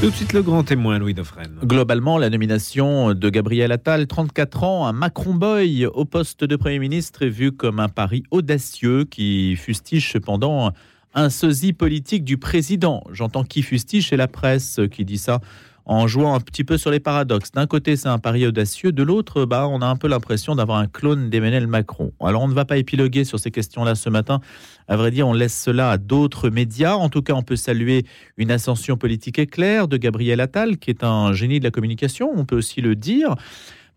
Tout 0.00 0.10
de 0.10 0.14
suite 0.14 0.34
le 0.34 0.42
grand 0.42 0.62
témoin, 0.62 0.98
Louis 0.98 1.14
Dauphren. 1.14 1.58
Globalement, 1.64 2.18
la 2.18 2.28
nomination 2.28 3.14
de 3.14 3.30
Gabriel 3.30 3.72
Attal, 3.72 4.06
34 4.06 4.62
ans, 4.62 4.86
un 4.86 4.92
Macron 4.92 5.32
boy 5.32 5.86
au 5.86 6.04
poste 6.04 6.44
de 6.44 6.54
Premier 6.54 6.78
ministre 6.78 7.22
est 7.22 7.30
vu 7.30 7.50
comme 7.50 7.80
un 7.80 7.88
pari 7.88 8.22
audacieux 8.30 9.04
qui 9.04 9.56
fustige 9.56 10.12
cependant 10.12 10.72
un 11.14 11.30
sosie 11.30 11.72
politique 11.72 12.24
du 12.24 12.36
président. 12.36 13.02
J'entends 13.10 13.42
qui 13.42 13.62
fustige, 13.62 14.10
c'est 14.10 14.18
la 14.18 14.28
presse 14.28 14.80
qui 14.92 15.06
dit 15.06 15.16
ça 15.16 15.40
en 15.86 16.08
jouant 16.08 16.34
un 16.34 16.40
petit 16.40 16.64
peu 16.64 16.78
sur 16.78 16.90
les 16.90 16.98
paradoxes. 16.98 17.52
D'un 17.52 17.66
côté, 17.66 17.96
c'est 17.96 18.08
un 18.08 18.18
pari 18.18 18.44
audacieux, 18.46 18.90
de 18.90 19.02
l'autre, 19.04 19.44
bah, 19.44 19.68
on 19.68 19.80
a 19.80 19.86
un 19.86 19.96
peu 19.96 20.08
l'impression 20.08 20.56
d'avoir 20.56 20.78
un 20.78 20.88
clone 20.88 21.30
d'Emmanuel 21.30 21.68
Macron. 21.68 22.12
Alors, 22.20 22.42
on 22.42 22.48
ne 22.48 22.54
va 22.54 22.64
pas 22.64 22.76
épiloguer 22.76 23.24
sur 23.24 23.38
ces 23.38 23.52
questions-là 23.52 23.94
ce 23.94 24.10
matin. 24.10 24.40
À 24.88 24.96
vrai 24.96 25.12
dire, 25.12 25.28
on 25.28 25.32
laisse 25.32 25.58
cela 25.58 25.92
à 25.92 25.98
d'autres 25.98 26.50
médias. 26.50 26.94
En 26.94 27.08
tout 27.08 27.22
cas, 27.22 27.34
on 27.34 27.42
peut 27.42 27.56
saluer 27.56 28.04
une 28.36 28.50
ascension 28.50 28.96
politique 28.96 29.38
éclair 29.38 29.86
de 29.86 29.96
Gabriel 29.96 30.40
Attal, 30.40 30.78
qui 30.78 30.90
est 30.90 31.04
un 31.04 31.32
génie 31.32 31.60
de 31.60 31.64
la 31.64 31.70
communication, 31.70 32.32
on 32.34 32.44
peut 32.44 32.56
aussi 32.56 32.80
le 32.80 32.96
dire. 32.96 33.36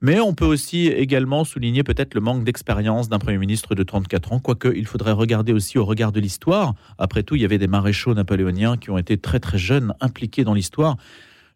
Mais 0.01 0.21
on 0.21 0.33
peut 0.33 0.45
aussi 0.45 0.87
également 0.87 1.43
souligner 1.43 1.83
peut-être 1.83 2.13
le 2.13 2.21
manque 2.21 2.45
d'expérience 2.45 3.09
d'un 3.09 3.19
Premier 3.19 3.37
ministre 3.37 3.75
de 3.75 3.83
34 3.83 4.31
ans, 4.31 4.39
quoique 4.39 4.69
il 4.73 4.85
faudrait 4.85 5.11
regarder 5.11 5.51
aussi 5.51 5.77
au 5.77 5.83
regard 5.83 6.13
de 6.13 6.21
l'histoire. 6.21 6.73
Après 6.97 7.23
tout, 7.23 7.35
il 7.35 7.41
y 7.41 7.45
avait 7.45 7.57
des 7.57 7.67
maréchaux 7.67 8.13
napoléoniens 8.13 8.77
qui 8.77 8.91
ont 8.91 8.97
été 8.97 9.17
très 9.17 9.41
très 9.41 9.57
jeunes, 9.57 9.93
impliqués 9.99 10.45
dans 10.45 10.53
l'histoire. 10.53 10.95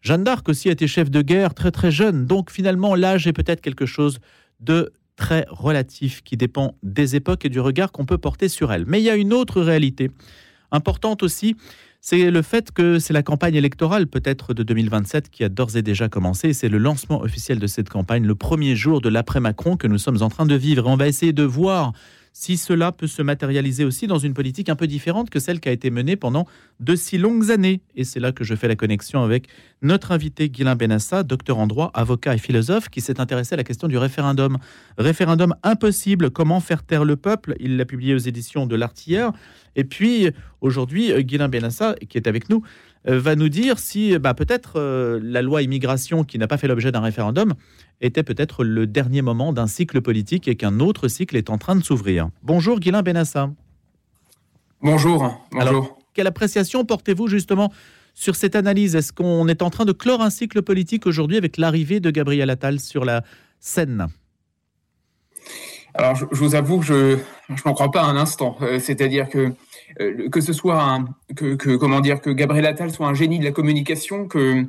Jeanne 0.04 0.26
d'Arc 0.26 0.48
aussi 0.50 0.68
a 0.68 0.74
été 0.74 0.86
chef 0.86 1.10
de 1.10 1.22
guerre 1.22 1.54
très 1.54 1.72
très 1.72 1.90
jeune, 1.90 2.26
donc 2.26 2.52
finalement 2.52 2.94
l'âge 2.94 3.26
est 3.26 3.34
peut-être 3.34 3.62
quelque 3.62 3.86
chose 3.86 4.20
de 4.60 4.92
très 5.16 5.46
relatif 5.50 6.22
qui 6.24 6.36
dépend 6.36 6.76
des 6.84 7.16
époques 7.16 7.46
et 7.46 7.50
du 7.50 7.62
regard 7.62 7.92
qu'on 7.92 8.06
peut 8.06 8.18
porter 8.18 8.50
sur 8.50 8.74
elle. 8.74 8.86
Mais 8.86 9.00
il 9.00 9.06
y 9.06 9.10
a 9.10 9.16
une 9.16 9.32
autre 9.32 9.62
réalité 9.62 10.12
importante 10.72 11.24
aussi, 11.24 11.56
c'est 12.02 12.32
le 12.32 12.42
fait 12.42 12.72
que 12.72 13.00
c'est 13.00 13.14
la 13.14 13.24
campagne 13.24 13.56
électorale 13.56 14.08
peut-être 14.08 14.54
de 14.54 14.62
2027 14.64 15.30
qui 15.30 15.46
a 15.46 15.50
d'ores 15.50 15.78
et 15.78 15.82
déjà 15.82 16.10
commencé. 16.10 16.52
C'est 16.52 16.68
le 16.68 16.80
lancement 16.80 17.22
officiel 17.22 17.60
de 17.60 17.68
cette 17.68 17.88
campagne, 17.88 18.26
le 18.26 18.36
premier 18.36 18.76
jour 18.76 19.00
de 19.00 19.08
l'après-Macron 19.08 19.78
que 19.78 19.88
nous 19.88 19.98
sommes 19.98 20.22
en 20.22 20.28
train 20.28 20.46
de 20.46 20.56
vivre. 20.56 20.86
On 20.86 20.98
va 20.98 21.08
essayer 21.08 21.32
de 21.32 21.44
voir 21.44 21.94
si 22.34 22.58
cela 22.58 22.92
peut 22.92 23.08
se 23.08 23.22
matérialiser 23.22 23.86
aussi 23.86 24.08
dans 24.08 24.18
une 24.18 24.34
politique 24.34 24.68
un 24.68 24.76
peu 24.76 24.88
différente 24.88 25.30
que 25.30 25.40
celle 25.40 25.60
qui 25.60 25.70
a 25.70 25.72
été 25.72 25.92
menée 25.92 26.16
pendant 26.16 26.48
de 26.80 26.96
si 26.96 27.20
longues 27.20 27.52
années. 27.52 27.82
Et 27.96 28.04
c'est 28.04 28.20
là 28.20 28.32
que 28.32 28.44
je 28.44 28.56
fais 28.56 28.68
la 28.68 28.76
connexion 28.76 29.24
avec 29.24 29.48
notre 29.84 30.12
invité 30.12 30.50
Guilain 30.50 30.76
Benassa, 30.76 31.24
docteur 31.24 31.60
en 31.60 31.68
droit, 31.68 31.92
avocat 31.94 32.34
et 32.34 32.40
philosophe, 32.40 32.90
qui 32.90 33.02
s'est 33.02 33.22
intéressé 33.22 33.54
à 33.54 33.58
la 33.58 33.64
question 33.64 33.88
du 33.88 33.98
référendum. 33.98 34.58
Référendum 34.98 35.56
impossible, 35.62 36.32
comment 36.32 36.60
faire 36.60 36.84
taire 36.84 37.06
le 37.06 37.16
peuple? 37.16 37.56
Il 37.60 37.78
l'a 37.78 37.86
publié 37.86 38.16
aux 38.16 38.18
éditions 38.18 38.66
de 38.66 38.76
l'Artilleur. 38.76 39.34
Et 39.76 39.84
puis 39.84 40.30
aujourd'hui, 40.62 41.12
Guilain 41.24 41.50
Benassa, 41.50 41.96
qui 42.10 42.18
est 42.18 42.28
avec 42.28 42.50
nous, 42.50 42.64
euh, 43.08 43.20
va 43.20 43.36
nous 43.36 43.50
dire 43.50 43.80
si 43.80 44.18
bah, 44.18 44.34
peut-être 44.34 44.74
euh, 44.78 45.20
la 45.22 45.42
loi 45.42 45.62
immigration, 45.62 46.24
qui 46.24 46.40
n'a 46.40 46.48
pas 46.48 46.58
fait 46.58 46.68
l'objet 46.68 46.92
d'un 46.92 47.02
référendum, 47.02 47.54
était 48.02 48.24
peut-être 48.24 48.64
le 48.64 48.88
dernier 48.88 49.22
moment 49.22 49.52
d'un 49.52 49.68
cycle 49.68 50.02
politique 50.02 50.48
et 50.48 50.56
qu'un 50.56 50.80
autre 50.80 51.08
cycle 51.08 51.36
est 51.36 51.50
en 51.50 51.58
train 51.58 51.76
de 51.76 51.84
s'ouvrir. 51.84 52.30
Bonjour 52.44 52.80
Guilain 52.80 53.02
Benassa. 53.02 53.52
Bonjour. 54.82 55.48
Alors, 55.58 55.98
quelle 56.14 56.28
appréciation 56.28 56.86
portez-vous 56.86 57.28
justement 57.28 57.72
sur 58.14 58.36
cette 58.36 58.56
analyse? 58.56 58.96
Est-ce 58.96 59.12
qu'on 59.12 59.48
est 59.48 59.62
en 59.62 59.70
train 59.70 59.86
de 59.86 59.92
clore 59.92 60.22
un 60.22 60.30
cycle 60.30 60.62
politique 60.62 61.06
aujourd'hui 61.06 61.38
avec 61.38 61.58
l'arrivée 61.58 62.00
de 62.00 62.10
Gabriel 62.12 62.50
Attal 62.50 62.80
sur 62.80 63.06
la 63.06 63.24
scène? 63.60 64.08
Alors, 65.94 66.16
je, 66.16 66.26
vous 66.32 66.56
avoue 66.56 66.80
que 66.80 66.86
je 66.86 67.18
je 67.50 67.62
n'en 67.66 67.74
crois 67.74 67.92
pas 67.92 68.02
un 68.04 68.16
instant. 68.16 68.58
Euh, 68.62 68.80
c'est-à-dire 68.80 69.30
que 69.30 69.54
euh, 70.00 70.30
que 70.30 70.42
ce 70.42 70.54
soit 70.54 70.82
un, 70.82 71.06
que, 71.36 71.76
comment 71.76 72.00
dire 72.00 72.22
que 72.22 72.30
Gabriel 72.30 72.66
Attal 72.66 72.90
soit 72.92 73.08
un 73.08 73.14
génie 73.14 73.38
de 73.38 73.44
la 73.44 73.52
communication, 73.52 74.28
que 74.28 74.66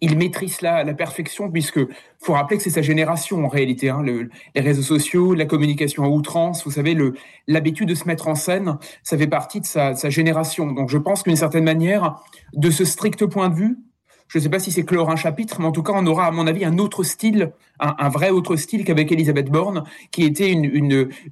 il 0.00 0.18
maîtrise 0.18 0.60
la, 0.60 0.84
la 0.84 0.92
perfection, 0.92 1.50
puisque 1.50 1.80
faut 2.18 2.34
rappeler 2.34 2.58
que 2.58 2.62
c'est 2.62 2.70
sa 2.70 2.82
génération 2.82 3.44
en 3.44 3.48
réalité. 3.48 3.88
Hein, 3.88 4.02
les 4.02 4.60
réseaux 4.60 4.82
sociaux, 4.82 5.34
la 5.34 5.46
communication 5.46 6.04
à 6.04 6.08
outrance, 6.08 6.64
vous 6.64 6.72
savez, 6.72 6.94
le 6.94 7.14
l'habitude 7.46 7.88
de 7.88 7.94
se 7.94 8.06
mettre 8.06 8.28
en 8.28 8.34
scène, 8.34 8.76
ça 9.02 9.16
fait 9.16 9.28
partie 9.28 9.60
de 9.60 9.66
sa, 9.66 9.94
sa 9.94 10.10
génération. 10.10 10.66
Donc, 10.66 10.90
je 10.90 10.98
pense 10.98 11.22
qu'une 11.22 11.36
certaine 11.36 11.64
manière, 11.64 12.16
de 12.52 12.70
ce 12.70 12.84
strict 12.84 13.24
point 13.26 13.48
de 13.48 13.54
vue, 13.54 13.78
je 14.28 14.38
ne 14.38 14.42
sais 14.42 14.48
pas 14.48 14.58
si 14.58 14.72
c'est 14.72 14.84
clore 14.84 15.10
un 15.10 15.16
chapitre, 15.16 15.60
mais 15.60 15.66
en 15.66 15.72
tout 15.72 15.82
cas, 15.82 15.92
on 15.94 16.06
aura, 16.06 16.26
à 16.26 16.30
mon 16.30 16.46
avis, 16.46 16.64
un 16.64 16.78
autre 16.78 17.04
style, 17.04 17.52
un, 17.78 18.08
vrai 18.08 18.30
autre 18.30 18.56
style 18.56 18.84
qu'avec 18.84 19.12
Elisabeth 19.12 19.50
Borne, 19.50 19.84
qui 20.10 20.24
était 20.24 20.50
une, 20.50 20.64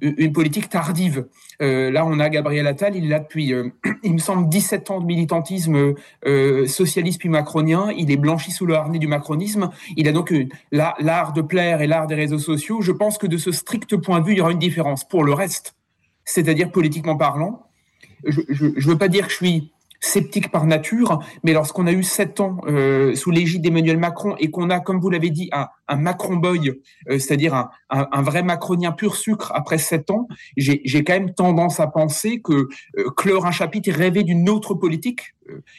une, 0.01 0.31
politique 0.31 0.69
tardive. 0.69 1.25
Euh, 1.61 1.91
là, 1.91 2.05
on 2.05 2.19
a 2.19 2.29
Gabriel 2.29 2.67
Attal, 2.67 2.95
il 2.95 3.13
a 3.13 3.19
depuis, 3.19 3.53
euh, 3.53 3.69
il 4.03 4.13
me 4.13 4.17
semble, 4.17 4.47
17 4.47 4.91
ans 4.91 5.01
de 5.01 5.05
militantisme 5.05 5.95
euh, 6.25 6.67
socialiste 6.67 7.19
puis 7.19 7.29
macronien. 7.29 7.91
Il 7.97 8.11
est 8.11 8.17
blanchi 8.17 8.51
sous 8.51 8.65
le 8.65 8.75
harnais 8.75 8.99
du 8.99 9.07
macronisme. 9.07 9.69
Il 9.97 10.07
a 10.07 10.11
donc 10.13 10.33
l'art 10.71 11.33
de 11.33 11.41
plaire 11.41 11.81
et 11.81 11.87
l'art 11.87 12.07
des 12.07 12.15
réseaux 12.15 12.39
sociaux. 12.39 12.81
Je 12.81 12.91
pense 12.91 13.17
que 13.17 13.27
de 13.27 13.37
ce 13.37 13.51
strict 13.51 13.97
point 13.97 14.21
de 14.21 14.25
vue, 14.25 14.33
il 14.33 14.37
y 14.37 14.41
aura 14.41 14.51
une 14.51 14.59
différence. 14.59 15.03
Pour 15.03 15.23
le 15.23 15.33
reste, 15.33 15.75
c'est-à-dire 16.23 16.71
politiquement 16.71 17.17
parlant, 17.17 17.67
je 18.25 18.41
ne 18.41 18.87
veux 18.87 18.97
pas 18.97 19.09
dire 19.09 19.25
que 19.25 19.31
je 19.31 19.37
suis 19.37 19.71
sceptique 20.05 20.51
par 20.51 20.65
nature, 20.65 21.19
mais 21.43 21.53
lorsqu'on 21.53 21.87
a 21.87 21.91
eu 21.91 22.03
sept 22.03 22.39
ans 22.39 22.57
euh, 22.67 23.15
sous 23.15 23.31
l'égide 23.31 23.63
d'Emmanuel 23.63 23.97
Macron 23.97 24.35
et 24.37 24.51
qu'on 24.51 24.69
a, 24.69 24.79
comme 24.79 24.99
vous 24.99 25.09
l'avez 25.09 25.31
dit, 25.31 25.49
un, 25.51 25.67
Macron 25.95 26.35
boy, 26.35 26.69
euh, 26.69 27.19
c'est-à-dire 27.19 27.69
un, 27.89 28.21
vrai 28.21 28.43
macronien 28.43 28.91
pur 28.91 29.15
sucre 29.15 29.51
après 29.55 29.77
sept 29.77 30.11
ans, 30.11 30.27
j'ai 30.57 31.03
quand 31.03 31.13
même 31.13 31.33
tendance 31.33 31.79
à 31.79 31.87
penser 31.87 32.41
que 32.41 32.67
euh, 32.97 33.09
clore 33.17 33.45
un 33.45 33.51
chapitre 33.51 33.89
et 33.89 33.91
rêver 33.91 34.23
d'une 34.23 34.49
autre 34.49 34.75
politique, 34.75 35.33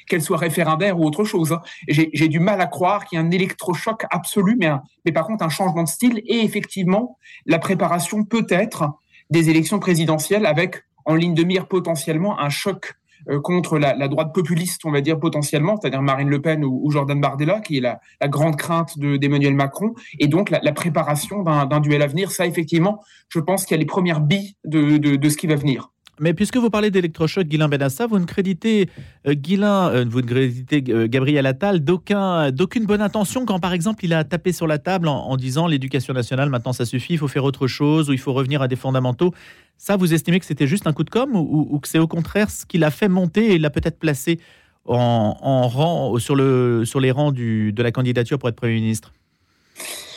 qu'elle 0.07 0.23
soit 0.23 0.37
référendaire 0.37 0.99
ou 0.99 1.05
autre 1.05 1.25
chose, 1.25 1.53
hein, 1.53 1.61
j'ai 1.89 2.29
du 2.29 2.39
mal 2.39 2.61
à 2.61 2.67
croire 2.67 3.05
qu'il 3.05 3.19
y 3.19 3.23
a 3.23 3.25
un 3.25 3.31
électrochoc 3.31 4.05
absolu, 4.11 4.57
mais, 4.59 5.13
par 5.13 5.27
contre 5.27 5.45
un 5.45 5.49
changement 5.49 5.83
de 5.83 5.89
style 5.89 6.23
et 6.27 6.45
effectivement 6.45 7.19
la 7.47 7.59
préparation 7.59 8.23
peut-être 8.25 8.93
des 9.31 9.51
élections 9.51 9.81
présidentielles 9.81 10.47
avec 10.47 10.85
en 11.05 11.15
ligne 11.15 11.35
de 11.35 11.43
mire 11.43 11.67
potentiellement 11.67 12.39
un 12.39 12.49
choc 12.49 12.95
euh, 12.95 13.06
contre 13.43 13.79
la, 13.79 14.09
droite 14.09 14.35
populiste, 14.35 14.85
on 14.85 14.91
va 14.91 15.01
dire 15.01 15.19
potentiellement, 15.19 15.77
c'est-à-dire 15.81 16.03
Marine 16.03 16.29
Le 16.29 16.41
Pen 16.41 16.65
ou, 16.65 16.91
Jordan 16.91 17.21
Bardella, 17.21 17.61
qui 17.61 17.79
est 17.79 17.81
la, 17.81 18.01
grande 18.29 18.57
crainte 18.57 18.99
d'Emmanuel 18.99 19.55
Macron, 19.55 19.95
et 20.19 20.29
donc 20.29 20.51
la, 20.51 20.73
préparation 20.73 21.43
d'un 21.43 21.81
duel 21.81 22.03
à 22.03 22.07
venir. 22.07 22.31
Ça, 22.31 22.47
effectivement, 22.47 23.03
je 23.29 23.41
pense 23.41 23.65
qu'il 23.65 23.75
y 23.75 23.79
a 23.79 23.81
les 23.81 23.87
premières 23.87 24.21
billes 24.21 24.57
de 24.65 25.29
ce 25.29 25.37
qui 25.37 25.47
va 25.47 25.57
venir. 25.57 25.91
Mais 26.19 26.33
puisque 26.33 26.57
vous 26.57 26.71
parlez 26.71 26.91
d'électrochoc, 26.91 27.47
Guilain 27.47 27.69
Benassa, 27.69 28.07
vous 28.07 28.19
ne 28.19 28.25
créditez 28.25 28.89
euh, 29.27 29.35
euh, 29.35 30.05
vous 30.09 30.23
ne 30.23 30.27
créditez 30.27 30.83
euh, 30.89 31.07
Gabriel 31.09 31.45
Attal 31.45 31.85
d'aucune 31.85 32.87
bonne 32.87 33.03
intention 33.03 33.45
quand, 33.45 33.59
par 33.59 33.75
exemple, 33.75 34.05
il 34.05 34.15
a 34.15 34.25
tapé 34.25 34.53
sur 34.53 34.67
la 34.67 34.79
table 34.79 35.09
en, 35.09 35.37
disant 35.37 35.67
l'éducation 35.67 36.15
nationale, 36.15 36.49
maintenant 36.49 36.73
ça 36.73 36.87
suffit, 36.87 37.15
il 37.15 37.19
faut 37.19 37.29
faire 37.29 37.45
autre 37.45 37.67
chose, 37.67 38.09
ou 38.09 38.15
il 38.15 38.19
faut 38.19 38.33
revenir 38.33 38.63
à 38.63 38.69
des 38.69 38.77
fondamentaux. 38.77 39.35
Ça, 39.77 39.97
vous 39.97 40.15
estimez 40.15 40.41
que 40.41 40.47
c'était 40.47 40.67
juste 40.67 40.87
un 40.87 40.95
coup 40.95 41.05
de 41.05 41.11
com 41.11 41.37
ou, 41.37 41.79
que 41.81 41.89
c'est 41.89 41.99
au 41.99 42.09
contraire 42.09 42.51
ce 42.51 42.65
qu'il 42.65 42.83
a 42.85 42.91
fait 42.91 43.09
monter 43.09 43.53
et 43.53 43.59
l'a 43.59 43.69
peut-être 43.69 43.99
placé 43.99 44.41
en, 44.87 45.69
rang, 45.69 46.19
sur, 46.19 46.35
le, 46.35 46.85
sur 46.87 47.01
les 47.01 47.11
rangs 47.11 47.33
de 47.33 47.83
la 47.83 47.93
candidature 47.93 48.39
pour 48.39 48.49
être 48.49 48.57
Premier 48.57 48.75
ministre? 48.75 49.13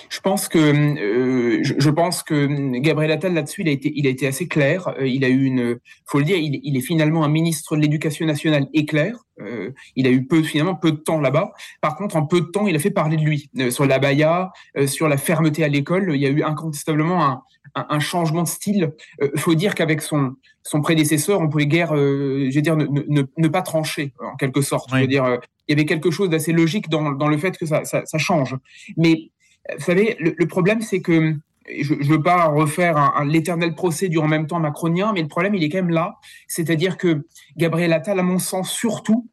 Je 0.10 0.20
pense 0.22 0.48
que 0.48 0.58
euh, 0.58 1.60
je, 1.62 1.90
pense 1.90 2.24
que 2.24 2.78
Gabriel 2.80 3.12
Attal 3.12 3.34
là-dessus, 3.34 3.62
il 3.62 3.70
a 3.70 3.72
été 3.72 3.92
il 3.96 4.08
a 4.08 4.10
été 4.10 4.28
assez 4.28 4.48
clair. 4.48 4.88
Euh, 5.00 5.08
il 5.08 5.24
a 5.24 5.30
eu 5.30 5.46
une, 5.46 5.78
faut 6.06 6.20
le 6.20 6.26
dire, 6.26 6.38
il, 6.38 6.60
il 6.64 6.78
est 6.78 6.82
finalement 6.82 7.24
un 7.24 7.30
ministre 7.30 7.76
de 7.76 7.82
l'Éducation 7.82 8.26
nationale 8.26 8.68
éclair. 8.74 9.16
Euh, 9.42 9.72
il 9.96 10.08
a 10.08 10.10
eu 10.10 10.26
peu 10.26 10.44
finalement 10.44 10.76
peu 10.76 10.92
de 10.92 10.98
temps 10.98 11.20
là-bas. 11.20 11.52
Par 11.82 11.96
contre, 11.96 12.16
en 12.16 12.26
peu 12.26 12.42
de 12.42 12.48
temps, 12.48 12.68
il 12.68 12.76
a 12.76 12.80
fait 12.80 12.92
parler 12.92 13.18
de 13.18 13.24
lui 13.24 13.50
euh, 13.60 13.72
sur 13.72 13.86
la 13.86 14.00
baya, 14.00 14.52
euh, 14.78 14.88
sur 14.88 15.08
la 15.08 15.18
fermeté 15.18 15.64
à 15.64 15.68
l'école. 15.68 16.12
Il 16.14 16.22
y 16.22 16.26
a 16.26 16.30
eu 16.30 16.44
incontestablement 16.44 17.24
un, 17.24 17.42
un, 17.76 17.86
un 17.90 18.00
changement 18.00 18.44
de 18.44 18.48
style. 18.48 18.94
Il 19.22 19.40
faut 19.40 19.56
dire 19.56 19.76
qu'avec 19.76 20.02
son 20.02 20.36
son 20.64 20.82
prédécesseur, 20.82 21.40
on 21.40 21.50
pouvait 21.50 21.66
guère, 21.66 21.96
je 21.96 22.54
veux 22.54 22.62
dire, 22.62 22.76
ne, 22.76 22.86
ne, 22.86 23.24
ne, 23.38 23.48
pas 23.48 23.62
trancher 23.62 24.14
en 24.20 24.36
quelque 24.36 24.62
sorte. 24.62 24.90
Je 24.94 25.02
veux 25.02 25.08
dire, 25.08 25.40
il 25.68 25.72
y 25.72 25.74
avait 25.74 25.86
quelque 25.86 26.12
chose 26.12 26.30
d'assez 26.30 26.52
logique 26.52 26.90
dans, 26.90 27.12
dans 27.12 27.28
le 27.28 27.38
fait 27.38 27.58
que 27.58 27.66
ça, 27.66 27.86
ça, 27.86 28.06
ça 28.06 28.18
change. 28.18 28.56
Mais 28.98 29.32
vous 29.78 29.84
savez, 29.84 30.18
le, 30.20 30.48
problème, 30.48 30.82
c'est 30.82 31.02
que 31.02 31.36
je 31.82 31.94
ne 31.94 32.04
veux 32.04 32.22
pas 32.22 32.46
refaire 32.46 33.22
l'éternel 33.26 33.76
procès 33.76 34.10
en 34.18 34.28
même 34.28 34.48
temps 34.48 34.60
macronien, 34.60 35.12
mais 35.14 35.22
le 35.22 35.28
problème, 35.28 35.56
il 35.56 35.64
est 35.64 35.70
quand 35.70 35.78
même 35.80 35.90
là. 35.90 36.18
C'est-à-dire 36.48 36.98
que 36.98 37.26
Gabriel 37.58 37.94
Attal, 37.94 38.20
à 38.20 38.24
mon 38.24 38.40
sens, 38.40 38.72
surtout, 38.72 39.28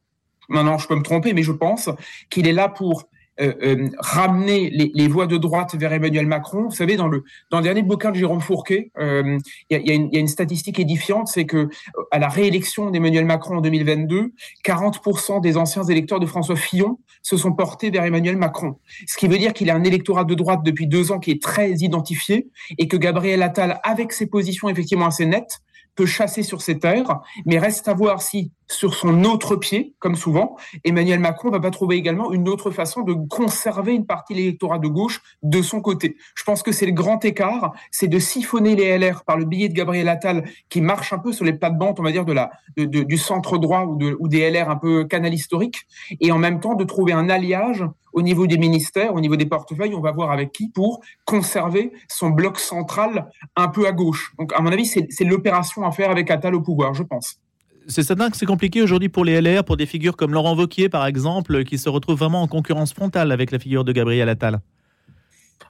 maintenant 0.49 0.77
je 0.77 0.87
peux 0.87 0.95
me 0.95 1.03
tromper, 1.03 1.33
mais 1.33 1.43
je 1.43 1.51
pense 1.51 1.89
qu'il 2.29 2.47
est 2.47 2.53
là 2.53 2.69
pour 2.69 3.09
euh, 3.39 3.53
euh, 3.61 3.89
ramener 3.99 4.69
les, 4.71 5.07
voix 5.07 5.27
de 5.27 5.37
droite 5.37 5.75
vers 5.75 5.93
Emmanuel 5.93 6.25
Macron. 6.25 6.63
Vous 6.63 6.75
savez, 6.75 6.97
dans 6.97 7.07
le, 7.07 7.23
dernier 7.51 7.83
bouquin 7.83 8.11
de 8.11 8.15
Jérôme 8.15 8.41
Fourquet, 8.41 8.91
euh, 8.97 9.37
il 9.69 9.87
y, 9.87 9.91
a, 9.91 10.19
une 10.19 10.27
statistique 10.27 10.79
édifiante, 10.79 11.27
c'est 11.27 11.45
que 11.45 11.69
à 12.11 12.17
la 12.17 12.29
réélection 12.29 12.89
d'Emmanuel 12.89 13.25
Macron 13.25 13.57
en 13.57 13.61
2022, 13.61 14.33
40% 14.65 15.41
des 15.41 15.55
anciens 15.55 15.83
électeurs 15.83 16.19
de 16.19 16.25
François 16.25 16.55
Fillon 16.55 16.99
se 17.21 17.37
sont 17.37 17.53
portés 17.53 17.91
vers 17.91 18.05
Emmanuel 18.05 18.37
Macron. 18.37 18.79
Ce 19.05 19.17
qui 19.17 19.27
veut 19.27 19.37
dire 19.37 19.53
qu'il 19.53 19.69
a 19.69 19.75
un 19.75 19.83
électorat 19.83 20.23
de 20.23 20.33
droite 20.33 20.61
depuis 20.63 20.87
deux 20.87 21.11
ans 21.11 21.19
qui 21.19 21.29
est 21.31 21.41
très 21.41 21.71
identifié 21.73 22.47
et 22.79 22.87
que 22.87 22.97
Gabriel 22.97 23.43
Attal, 23.43 23.79
avec 23.83 24.13
ses 24.13 24.25
positions 24.25 24.67
effectivement 24.67 25.07
assez 25.07 25.25
nettes, 25.25 25.61
peut 25.95 26.05
chasser 26.05 26.43
sur 26.43 26.61
ces 26.61 26.79
terres, 26.79 27.19
mais 27.45 27.59
reste 27.59 27.87
à 27.87 27.93
voir 27.93 28.21
si 28.21 28.51
sur 28.67 28.95
son 28.95 29.23
autre 29.23 29.55
pied, 29.55 29.93
comme 29.99 30.15
souvent. 30.15 30.57
Emmanuel 30.83 31.19
Macron 31.19 31.49
va 31.49 31.59
pas 31.59 31.71
trouver 31.71 31.95
également 31.95 32.31
une 32.31 32.49
autre 32.49 32.71
façon 32.71 33.01
de 33.01 33.13
conserver 33.13 33.93
une 33.93 34.05
partie 34.05 34.33
de 34.33 34.39
l'électorat 34.39 34.79
de 34.79 34.87
gauche 34.87 35.21
de 35.43 35.61
son 35.61 35.81
côté. 35.81 36.17
Je 36.35 36.43
pense 36.43 36.63
que 36.63 36.71
c'est 36.71 36.85
le 36.85 36.91
grand 36.91 37.23
écart, 37.25 37.73
c'est 37.91 38.07
de 38.07 38.19
siphonner 38.19 38.75
les 38.75 38.97
LR 38.97 39.23
par 39.23 39.37
le 39.37 39.45
billet 39.45 39.69
de 39.69 39.73
Gabriel 39.73 40.09
Attal 40.09 40.43
qui 40.69 40.81
marche 40.81 41.13
un 41.13 41.19
peu 41.19 41.31
sur 41.31 41.45
les 41.45 41.53
plates-bandes, 41.53 41.99
on 41.99 42.03
va 42.03 42.11
dire, 42.11 42.25
de 42.25 42.33
la, 42.33 42.51
du 42.75 43.17
centre 43.17 43.57
droit 43.57 43.83
ou, 43.83 43.97
ou 44.19 44.27
des 44.27 44.49
LR 44.49 44.69
un 44.69 44.75
peu 44.75 45.05
canal 45.05 45.33
historique, 45.33 45.87
et 46.19 46.31
en 46.31 46.37
même 46.37 46.59
temps 46.59 46.75
de 46.75 46.83
trouver 46.83 47.13
un 47.13 47.29
alliage 47.29 47.83
au 48.13 48.21
niveau 48.21 48.47
des 48.47 48.57
ministères, 48.57 49.13
au 49.13 49.19
niveau 49.19 49.35
des 49.35 49.45
portefeuilles, 49.45 49.93
on 49.93 50.01
va 50.01 50.11
voir 50.11 50.31
avec 50.31 50.51
qui 50.51 50.69
pour 50.69 51.01
conserver 51.25 51.91
son 52.07 52.29
bloc 52.29 52.59
central 52.59 53.29
un 53.55 53.67
peu 53.67 53.87
à 53.87 53.91
gauche. 53.91 54.33
Donc, 54.39 54.53
à 54.53 54.61
mon 54.61 54.71
avis, 54.71 54.85
c'est 54.85 55.23
l'opération 55.23 55.85
à 55.85 55.91
faire 55.91 56.09
avec 56.09 56.31
Attal 56.31 56.55
au 56.55 56.61
pouvoir, 56.61 56.93
je 56.93 57.03
pense. 57.03 57.39
C'est 57.87 58.03
certain 58.03 58.29
que 58.29 58.35
c'est 58.35 58.45
compliqué 58.45 58.81
aujourd'hui 58.81 59.07
pour 59.07 59.23
les 59.23 59.39
LR, 59.39 59.63
pour 59.63 59.77
des 59.77 59.85
figures 59.85 60.17
comme 60.17 60.33
Laurent 60.33 60.55
Vauquier, 60.55 60.89
par 60.89 61.05
exemple, 61.05 61.63
qui 61.63 61.77
se 61.77 61.87
retrouvent 61.87 62.17
vraiment 62.17 62.41
en 62.41 62.47
concurrence 62.47 62.93
frontale 62.93 63.31
avec 63.31 63.51
la 63.51 63.59
figure 63.59 63.85
de 63.85 63.93
Gabriel 63.93 64.27
Attal. 64.27 64.59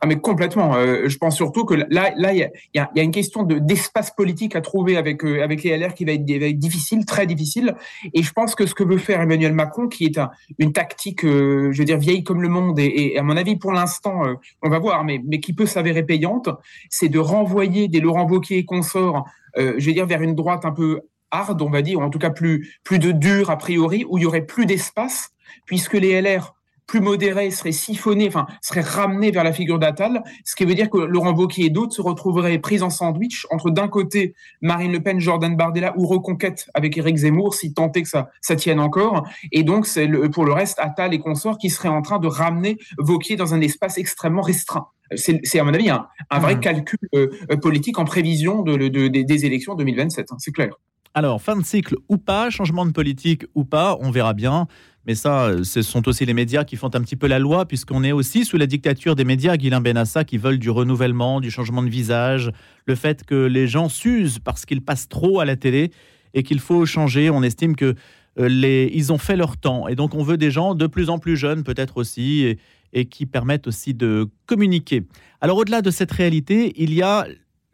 Ah 0.01 0.05
mais 0.05 0.17
complètement. 0.17 0.75
Euh, 0.75 1.07
je 1.07 1.17
pense 1.17 1.35
surtout 1.35 1.65
que 1.65 1.73
là, 1.73 2.11
là, 2.15 2.33
il 2.33 2.49
y 2.75 2.79
a, 2.79 3.01
une 3.01 3.11
question 3.11 3.43
de 3.43 3.57
d'espace 3.57 4.11
politique 4.11 4.55
à 4.55 4.61
trouver 4.61 4.95
avec 4.95 5.23
euh, 5.23 5.43
avec 5.43 5.63
les 5.63 5.75
LR 5.75 5.93
qui 5.93 6.05
va 6.05 6.11
être, 6.13 6.23
difficile, 6.23 7.05
très 7.05 7.25
difficile. 7.25 7.75
Et 8.13 8.21
je 8.21 8.31
pense 8.31 8.53
que 8.53 8.65
ce 8.67 8.75
que 8.75 8.83
veut 8.83 8.97
faire 8.97 9.21
Emmanuel 9.21 9.53
Macron, 9.53 9.87
qui 9.87 10.05
est 10.05 10.19
une 10.59 10.71
tactique, 10.71 11.23
euh, 11.25 11.71
je 11.71 11.79
veux 11.79 11.85
dire 11.85 11.97
vieille 11.97 12.23
comme 12.23 12.41
le 12.41 12.49
monde, 12.49 12.79
et, 12.79 13.17
à 13.17 13.23
mon 13.23 13.37
avis 13.37 13.55
pour 13.55 13.71
l'instant, 13.71 14.21
on 14.61 14.69
va 14.69 14.79
voir, 14.79 15.03
mais 15.03 15.19
mais 15.25 15.39
qui 15.39 15.53
peut 15.53 15.65
s'avérer 15.65 16.03
payante, 16.03 16.49
c'est 16.89 17.09
de 17.09 17.19
renvoyer 17.19 17.87
des 17.87 17.99
Laurent 17.99 18.27
Wauquiez 18.27 18.59
et 18.59 18.65
consorts, 18.65 19.25
je 19.55 19.83
veux 19.83 19.93
dire 19.93 20.05
vers 20.05 20.21
une 20.21 20.35
droite 20.35 20.65
un 20.65 20.71
peu 20.71 21.01
hard, 21.31 21.61
on 21.61 21.69
va 21.69 21.81
dire, 21.81 21.99
ou 21.99 22.03
en 22.03 22.09
tout 22.09 22.19
cas 22.19 22.29
plus, 22.29 22.79
plus 22.83 22.99
de 22.99 23.11
dur 23.11 23.49
a 23.49 23.57
priori, 23.57 24.05
où 24.09 24.17
il 24.17 24.23
y 24.23 24.25
aurait 24.25 24.45
plus 24.45 24.65
d'espace, 24.65 25.31
puisque 25.65 25.93
les 25.93 26.21
LR 26.21 26.53
plus 26.87 27.01
modérés 27.01 27.51
seraient 27.51 27.73
siphonnés, 27.73 28.29
enfin, 28.29 28.47
seraient 28.61 28.81
ramenés 28.81 29.29
vers 29.29 29.43
la 29.43 29.51
figure 29.51 29.77
d'Attal, 29.77 30.23
ce 30.45 30.55
qui 30.55 30.63
veut 30.63 30.73
dire 30.73 30.89
que 30.89 30.97
Laurent 30.97 31.33
Wauquiez 31.33 31.65
et 31.65 31.69
d'autres 31.69 31.93
se 31.93 32.01
retrouveraient 32.01 32.59
pris 32.59 32.81
en 32.81 32.89
sandwich 32.89 33.45
entre 33.51 33.69
d'un 33.69 33.89
côté 33.89 34.33
Marine 34.61 34.93
Le 34.93 35.01
Pen, 35.01 35.19
Jordan 35.19 35.55
Bardella 35.55 35.93
ou 35.97 36.07
Reconquête 36.07 36.69
avec 36.73 36.97
Éric 36.97 37.17
Zemmour, 37.17 37.53
si 37.53 37.73
tant 37.73 37.91
est 37.91 38.03
que 38.03 38.09
ça, 38.09 38.29
ça 38.41 38.55
tienne 38.55 38.79
encore, 38.79 39.27
et 39.51 39.63
donc 39.63 39.85
c'est 39.85 40.07
le, 40.07 40.29
pour 40.31 40.45
le 40.45 40.53
reste 40.53 40.79
Attal 40.79 41.13
et 41.13 41.19
consorts 41.19 41.57
qui 41.57 41.69
seraient 41.69 41.89
en 41.89 42.01
train 42.01 42.19
de 42.19 42.27
ramener 42.27 42.77
Wauquiez 42.97 43.35
dans 43.35 43.53
un 43.53 43.59
espace 43.59 43.97
extrêmement 43.97 44.41
restreint. 44.41 44.87
C'est 45.15 45.59
à 45.59 45.63
mon 45.63 45.73
avis 45.73 45.89
un, 45.89 46.07
vrai 46.39 46.55
mmh. 46.55 46.59
calcul 46.59 46.99
euh, 47.15 47.29
politique 47.61 47.97
en 47.97 48.03
prévision 48.03 48.61
de, 48.61 49.07
des 49.07 49.45
élections 49.45 49.75
2027, 49.75 50.31
hein, 50.31 50.35
c'est 50.37 50.51
clair. 50.51 50.73
Alors, 51.17 51.41
fin 51.41 51.55
de 51.55 51.65
cycle 51.65 51.95
ou 52.09 52.17
pas, 52.17 52.51
changement 52.51 52.85
de 52.85 52.91
politique 52.91 53.43
ou 53.55 53.65
pas, 53.65 53.97
on 54.01 54.11
verra 54.11 54.35
bien. 54.35 54.67
Mais 55.07 55.15
ça, 55.15 55.51
ce 55.63 55.81
sont 55.81 56.07
aussi 56.07 56.27
les 56.27 56.35
médias 56.35 56.63
qui 56.63 56.75
font 56.75 56.93
un 56.93 57.01
petit 57.01 57.15
peu 57.15 57.25
la 57.25 57.39
loi, 57.39 57.65
puisqu'on 57.65 58.03
est 58.03 58.11
aussi 58.11 58.45
sous 58.45 58.55
la 58.55 58.67
dictature 58.67 59.15
des 59.15 59.23
médias, 59.23 59.57
Guilain 59.57 59.81
Benassa, 59.81 60.23
qui 60.25 60.37
veulent 60.37 60.59
du 60.59 60.69
renouvellement, 60.69 61.41
du 61.41 61.49
changement 61.49 61.81
de 61.81 61.89
visage, 61.89 62.51
le 62.85 62.93
fait 62.93 63.25
que 63.25 63.33
les 63.33 63.67
gens 63.67 63.89
s'usent 63.89 64.37
parce 64.37 64.63
qu'ils 64.67 64.83
passent 64.83 65.09
trop 65.09 65.39
à 65.39 65.45
la 65.45 65.55
télé 65.55 65.89
et 66.35 66.43
qu'il 66.43 66.59
faut 66.59 66.85
changer. 66.85 67.31
On 67.31 67.41
estime 67.41 67.75
que 67.75 67.95
euh, 68.37 68.47
les, 68.47 68.91
ils 68.93 69.11
ont 69.11 69.17
fait 69.17 69.37
leur 69.37 69.57
temps. 69.57 69.87
Et 69.87 69.95
donc, 69.95 70.13
on 70.13 70.21
veut 70.21 70.37
des 70.37 70.51
gens 70.51 70.75
de 70.75 70.85
plus 70.85 71.09
en 71.09 71.17
plus 71.17 71.35
jeunes, 71.35 71.63
peut-être 71.63 71.97
aussi, 71.97 72.57
et 72.93 73.05
qui 73.05 73.25
permettent 73.25 73.65
aussi 73.65 73.95
de 73.95 74.29
communiquer. 74.45 75.01
Alors, 75.41 75.57
au-delà 75.57 75.81
de 75.81 75.89
cette 75.89 76.11
réalité, 76.11 76.73
il 76.75 76.93
y 76.93 77.01
a 77.01 77.25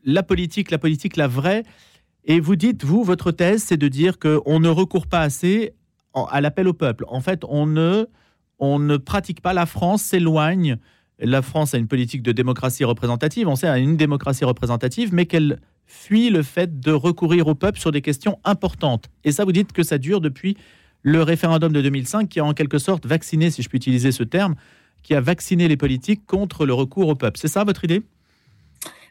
la 0.05 0.23
politique, 0.23 0.71
la 0.71 0.77
politique, 0.77 1.17
la 1.17 1.27
vraie 1.27 1.63
et 2.25 2.39
vous 2.39 2.55
dites, 2.55 2.83
vous, 2.83 3.03
votre 3.03 3.31
thèse, 3.31 3.63
c'est 3.63 3.77
de 3.77 3.87
dire 3.87 4.17
qu'on 4.19 4.59
ne 4.59 4.69
recourt 4.69 5.07
pas 5.07 5.21
assez 5.21 5.73
à 6.13 6.41
l'appel 6.41 6.67
au 6.67 6.73
peuple. 6.73 7.05
En 7.07 7.21
fait, 7.21 7.43
on 7.47 7.65
ne, 7.65 8.05
on 8.59 8.79
ne 8.79 8.97
pratique 8.97 9.41
pas. 9.41 9.53
La 9.53 9.65
France 9.65 10.03
s'éloigne. 10.03 10.77
La 11.19 11.41
France 11.41 11.73
a 11.73 11.77
une 11.77 11.87
politique 11.87 12.23
de 12.23 12.31
démocratie 12.31 12.85
représentative. 12.85 13.47
On 13.47 13.55
sait, 13.55 13.67
a 13.67 13.77
une 13.77 13.97
démocratie 13.97 14.45
représentative, 14.45 15.13
mais 15.13 15.25
qu'elle 15.25 15.59
fuit 15.85 16.29
le 16.29 16.43
fait 16.43 16.79
de 16.79 16.91
recourir 16.91 17.47
au 17.47 17.55
peuple 17.55 17.79
sur 17.79 17.91
des 17.91 18.01
questions 18.01 18.39
importantes. 18.45 19.09
Et 19.23 19.31
ça, 19.31 19.43
vous 19.43 19.51
dites 19.51 19.73
que 19.73 19.83
ça 19.83 19.97
dure 19.97 20.21
depuis 20.21 20.55
le 21.01 21.21
référendum 21.21 21.73
de 21.73 21.81
2005, 21.81 22.29
qui 22.29 22.39
a 22.39 22.45
en 22.45 22.53
quelque 22.53 22.77
sorte 22.77 23.05
vacciné, 23.05 23.51
si 23.51 23.61
je 23.61 23.69
puis 23.69 23.77
utiliser 23.77 24.11
ce 24.11 24.23
terme, 24.23 24.55
qui 25.01 25.13
a 25.13 25.21
vacciné 25.21 25.67
les 25.67 25.75
politiques 25.75 26.25
contre 26.25 26.65
le 26.65 26.73
recours 26.73 27.09
au 27.09 27.15
peuple. 27.15 27.37
C'est 27.37 27.49
ça 27.49 27.65
votre 27.65 27.83
idée? 27.83 28.01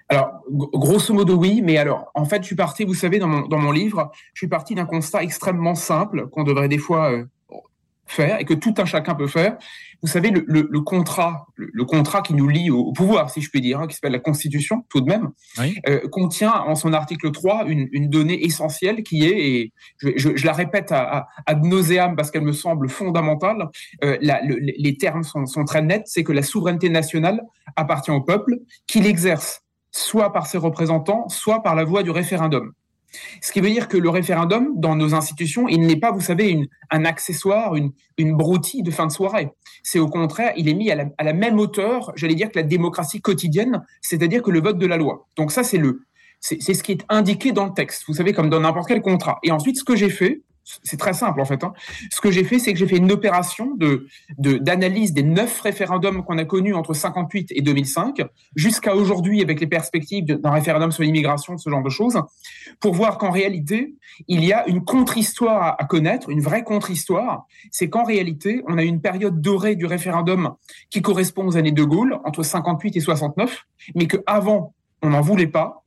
Alors, 0.08 0.42
grosso 0.50 1.14
modo, 1.14 1.36
oui, 1.36 1.62
mais 1.62 1.78
alors, 1.78 2.10
en 2.14 2.24
fait, 2.24 2.42
je 2.42 2.46
suis 2.46 2.56
parti, 2.56 2.84
vous 2.84 2.94
savez, 2.94 3.18
dans 3.18 3.28
mon, 3.28 3.46
dans 3.46 3.58
mon 3.58 3.72
livre, 3.72 4.10
je 4.34 4.40
suis 4.40 4.48
parti 4.48 4.74
d'un 4.74 4.84
constat 4.84 5.22
extrêmement 5.22 5.74
simple 5.74 6.28
qu'on 6.28 6.44
devrait 6.44 6.68
des 6.68 6.78
fois 6.78 7.12
euh, 7.12 7.24
faire 8.06 8.40
et 8.40 8.44
que 8.44 8.54
tout 8.54 8.74
un 8.78 8.84
chacun 8.84 9.14
peut 9.14 9.26
faire. 9.26 9.56
Vous 10.02 10.08
savez, 10.08 10.30
le, 10.30 10.44
le, 10.46 10.80
contrat, 10.80 11.46
le, 11.56 11.84
contrat 11.84 12.22
qui 12.22 12.34
nous 12.34 12.48
lie 12.48 12.70
au, 12.70 12.92
pouvoir, 12.92 13.30
si 13.30 13.40
je 13.40 13.48
puis 13.48 13.60
dire, 13.60 13.80
hein, 13.80 13.86
qui 13.86 13.94
s'appelle 13.94 14.12
la 14.12 14.18
Constitution, 14.18 14.84
tout 14.88 15.00
de 15.00 15.06
même, 15.06 15.30
euh, 15.88 16.00
contient 16.08 16.52
en 16.52 16.74
son 16.74 16.92
article 16.92 17.30
3 17.30 17.66
une, 17.68 17.88
une 17.92 18.10
donnée 18.10 18.44
essentielle 18.44 19.04
qui 19.04 19.24
est, 19.24 19.38
et 19.38 19.72
je, 19.98 20.36
je, 20.36 20.44
la 20.44 20.52
répète 20.52 20.90
à, 20.90 21.28
à, 21.46 21.54
nauseam 21.54 22.16
parce 22.16 22.32
qu'elle 22.32 22.42
me 22.42 22.52
semble 22.52 22.88
fondamentale, 22.88 23.68
euh, 24.02 24.18
la, 24.20 24.40
les 24.42 24.96
termes 24.96 25.22
sont, 25.22 25.46
sont 25.46 25.64
très 25.64 25.82
nets, 25.82 26.02
c'est 26.06 26.24
que 26.24 26.32
la 26.32 26.42
souveraineté 26.42 26.88
nationale 26.88 27.40
appartient 27.76 28.10
au 28.10 28.20
peuple, 28.20 28.56
qu'il 28.88 29.06
exerce 29.06 29.61
soit 29.92 30.32
par 30.32 30.46
ses 30.46 30.58
représentants, 30.58 31.28
soit 31.28 31.62
par 31.62 31.74
la 31.74 31.84
voie 31.84 32.02
du 32.02 32.10
référendum. 32.10 32.72
Ce 33.42 33.52
qui 33.52 33.60
veut 33.60 33.70
dire 33.70 33.88
que 33.88 33.98
le 33.98 34.08
référendum, 34.08 34.72
dans 34.76 34.96
nos 34.96 35.14
institutions, 35.14 35.68
il 35.68 35.82
n'est 35.82 35.96
pas, 35.96 36.12
vous 36.12 36.20
savez, 36.22 36.68
un 36.90 37.04
accessoire, 37.04 37.76
une, 37.76 37.92
une 38.16 38.34
broutille 38.34 38.82
de 38.82 38.90
fin 38.90 39.06
de 39.06 39.12
soirée. 39.12 39.50
C'est 39.82 39.98
au 39.98 40.08
contraire, 40.08 40.52
il 40.56 40.68
est 40.68 40.74
mis 40.74 40.90
à 40.90 40.94
la, 40.94 41.04
à 41.18 41.24
la 41.24 41.34
même 41.34 41.58
hauteur, 41.58 42.12
j'allais 42.16 42.34
dire, 42.34 42.50
que 42.50 42.58
la 42.58 42.62
démocratie 42.62 43.20
quotidienne, 43.20 43.84
c'est-à-dire 44.00 44.42
que 44.42 44.50
le 44.50 44.62
vote 44.62 44.78
de 44.78 44.86
la 44.86 44.96
loi. 44.96 45.28
Donc 45.36 45.52
ça, 45.52 45.62
c'est 45.62 45.76
le, 45.76 46.00
c'est 46.40 46.60
ce 46.60 46.82
qui 46.82 46.92
est 46.92 47.04
indiqué 47.08 47.52
dans 47.52 47.66
le 47.66 47.72
texte, 47.72 48.04
vous 48.08 48.14
savez, 48.14 48.32
comme 48.32 48.50
dans 48.50 48.60
n'importe 48.60 48.88
quel 48.88 49.02
contrat. 49.02 49.38
Et 49.42 49.52
ensuite, 49.52 49.78
ce 49.78 49.84
que 49.84 49.94
j'ai 49.94 50.10
fait, 50.10 50.40
c'est 50.64 50.96
très 50.96 51.12
simple 51.12 51.40
en 51.40 51.44
fait. 51.44 51.64
Hein. 51.64 51.72
Ce 52.10 52.20
que 52.20 52.30
j'ai 52.30 52.44
fait, 52.44 52.58
c'est 52.58 52.72
que 52.72 52.78
j'ai 52.78 52.86
fait 52.86 52.96
une 52.96 53.10
opération 53.12 53.76
d'analyse 54.38 55.12
des 55.12 55.22
neuf 55.22 55.60
référendums 55.60 56.24
qu'on 56.24 56.38
a 56.38 56.44
connus 56.44 56.74
entre 56.74 56.94
58 56.94 57.52
et 57.54 57.62
2005 57.62 58.22
jusqu'à 58.54 58.94
aujourd'hui, 58.94 59.42
avec 59.42 59.60
les 59.60 59.66
perspectives 59.66 60.24
d'un 60.24 60.50
référendum 60.50 60.92
sur 60.92 61.02
l'immigration, 61.02 61.58
ce 61.58 61.68
genre 61.68 61.82
de 61.82 61.90
choses, 61.90 62.20
pour 62.80 62.94
voir 62.94 63.18
qu'en 63.18 63.30
réalité, 63.30 63.94
il 64.28 64.44
y 64.44 64.52
a 64.52 64.66
une 64.68 64.84
contre-histoire 64.84 65.76
à, 65.78 65.84
connaître, 65.84 66.30
une 66.30 66.40
vraie 66.40 66.62
contre-histoire. 66.62 67.46
C'est 67.70 67.88
qu'en 67.88 68.04
réalité, 68.04 68.62
on 68.68 68.78
a 68.78 68.82
une 68.82 69.00
période 69.00 69.40
dorée 69.40 69.76
du 69.76 69.86
référendum 69.86 70.54
qui 70.90 71.02
correspond 71.02 71.46
aux 71.46 71.56
années 71.56 71.72
de 71.72 71.84
Gaulle, 71.84 72.18
entre 72.24 72.42
58 72.42 72.96
et 72.96 73.00
69, 73.00 73.64
mais 73.94 74.06
que 74.06 74.18
avant, 74.26 74.74
on 75.02 75.10
n'en 75.10 75.20
voulait 75.20 75.46
pas 75.46 75.81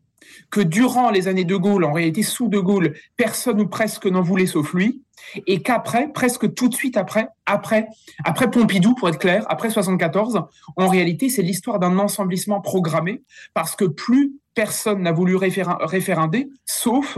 que 0.49 0.61
durant 0.61 1.09
les 1.09 1.27
années 1.27 1.43
de 1.45 1.55
Gaulle, 1.55 1.83
en 1.83 1.93
réalité 1.93 2.23
sous 2.23 2.47
de 2.47 2.59
Gaulle, 2.59 2.93
personne 3.17 3.61
ou 3.61 3.67
presque 3.67 4.05
n'en 4.05 4.21
voulait 4.21 4.45
sauf 4.45 4.73
lui, 4.73 5.01
et 5.47 5.61
qu'après, 5.61 6.11
presque 6.11 6.53
tout 6.53 6.69
de 6.69 6.75
suite 6.75 6.97
après, 6.97 7.29
après, 7.45 7.87
après 8.23 8.49
Pompidou, 8.49 8.95
pour 8.95 9.09
être 9.09 9.19
clair, 9.19 9.45
après 9.49 9.69
74, 9.69 10.43
en 10.77 10.87
réalité, 10.87 11.29
c'est 11.29 11.41
l'histoire 11.41 11.79
d'un 11.79 11.97
ensemblissement 11.99 12.61
programmé, 12.61 13.23
parce 13.53 13.75
que 13.75 13.85
plus 13.85 14.33
personne 14.53 15.01
n'a 15.01 15.11
voulu 15.11 15.35
référender, 15.35 16.49
sauf 16.65 17.17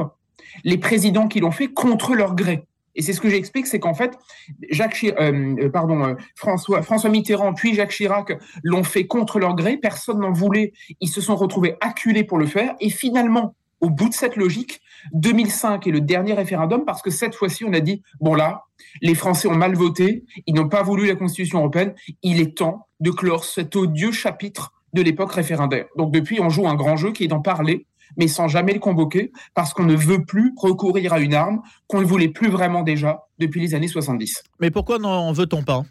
les 0.63 0.77
présidents 0.77 1.27
qui 1.27 1.39
l'ont 1.39 1.51
fait 1.51 1.67
contre 1.67 2.15
leur 2.15 2.35
gré. 2.35 2.65
Et 2.97 3.03
c'est 3.03 3.13
ce 3.13 3.21
que 3.21 3.29
j'explique, 3.29 3.67
c'est 3.67 3.79
qu'en 3.79 3.93
fait, 3.93 4.17
euh, 4.63 5.13
euh, 5.21 5.69
euh, 5.73 6.15
François, 6.35 6.81
François 6.81 7.09
Mitterrand 7.09 7.53
puis 7.53 7.75
Jacques 7.75 7.91
Chirac 7.91 8.33
l'ont 8.63 8.83
fait 8.83 9.05
contre 9.05 9.39
leur 9.39 9.55
gré, 9.55 9.77
personne 9.77 10.19
n'en 10.19 10.31
voulait, 10.31 10.73
ils 10.99 11.07
se 11.07 11.21
sont 11.21 11.35
retrouvés 11.35 11.75
acculés 11.79 12.23
pour 12.23 12.39
le 12.39 12.47
faire, 12.47 12.73
et 12.81 12.89
finalement, 12.89 13.55
au 13.79 13.91
bout 13.91 14.09
de 14.09 14.13
cette 14.15 14.35
logique, 14.35 14.81
2005 15.13 15.85
est 15.85 15.91
le 15.91 16.01
dernier 16.01 16.33
référendum 16.33 16.83
parce 16.83 17.03
que 17.03 17.11
cette 17.11 17.35
fois-ci, 17.35 17.63
on 17.63 17.73
a 17.73 17.79
dit, 17.79 18.01
bon 18.19 18.33
là, 18.33 18.63
les 19.01 19.13
Français 19.13 19.47
ont 19.47 19.55
mal 19.55 19.75
voté, 19.75 20.25
ils 20.47 20.55
n'ont 20.55 20.67
pas 20.67 20.81
voulu 20.81 21.05
la 21.05 21.15
Constitution 21.15 21.59
européenne, 21.59 21.93
il 22.23 22.41
est 22.41 22.57
temps 22.57 22.87
de 22.99 23.11
clore 23.11 23.45
cet 23.45 23.75
odieux 23.75 24.11
chapitre 24.11 24.73
de 24.93 25.03
l'époque 25.03 25.31
référendaire. 25.31 25.85
Donc 25.95 26.11
depuis, 26.11 26.39
on 26.41 26.49
joue 26.49 26.67
un 26.67 26.73
grand 26.73 26.97
jeu 26.97 27.11
qui 27.11 27.25
est 27.25 27.27
d'en 27.27 27.41
parler, 27.41 27.85
mais 28.15 28.27
sans 28.27 28.47
jamais 28.47 28.73
le 28.73 28.79
convoquer, 28.79 29.31
parce 29.53 29.73
qu'on 29.73 29.85
ne 29.85 29.95
veut 29.95 30.23
plus 30.23 30.53
recourir 30.57 31.13
à 31.13 31.19
une 31.19 31.33
arme 31.33 31.61
qu'on 31.87 32.01
ne 32.01 32.05
voulait 32.05 32.29
plus 32.29 32.49
vraiment 32.49 32.83
déjà 32.83 33.23
depuis 33.39 33.61
les 33.61 33.75
années 33.75 33.87
70. 33.87 34.43
Mais 34.59 34.71
pourquoi 34.71 34.99
n'en 34.99 35.31
veut-on 35.33 35.63
pas? 35.63 35.83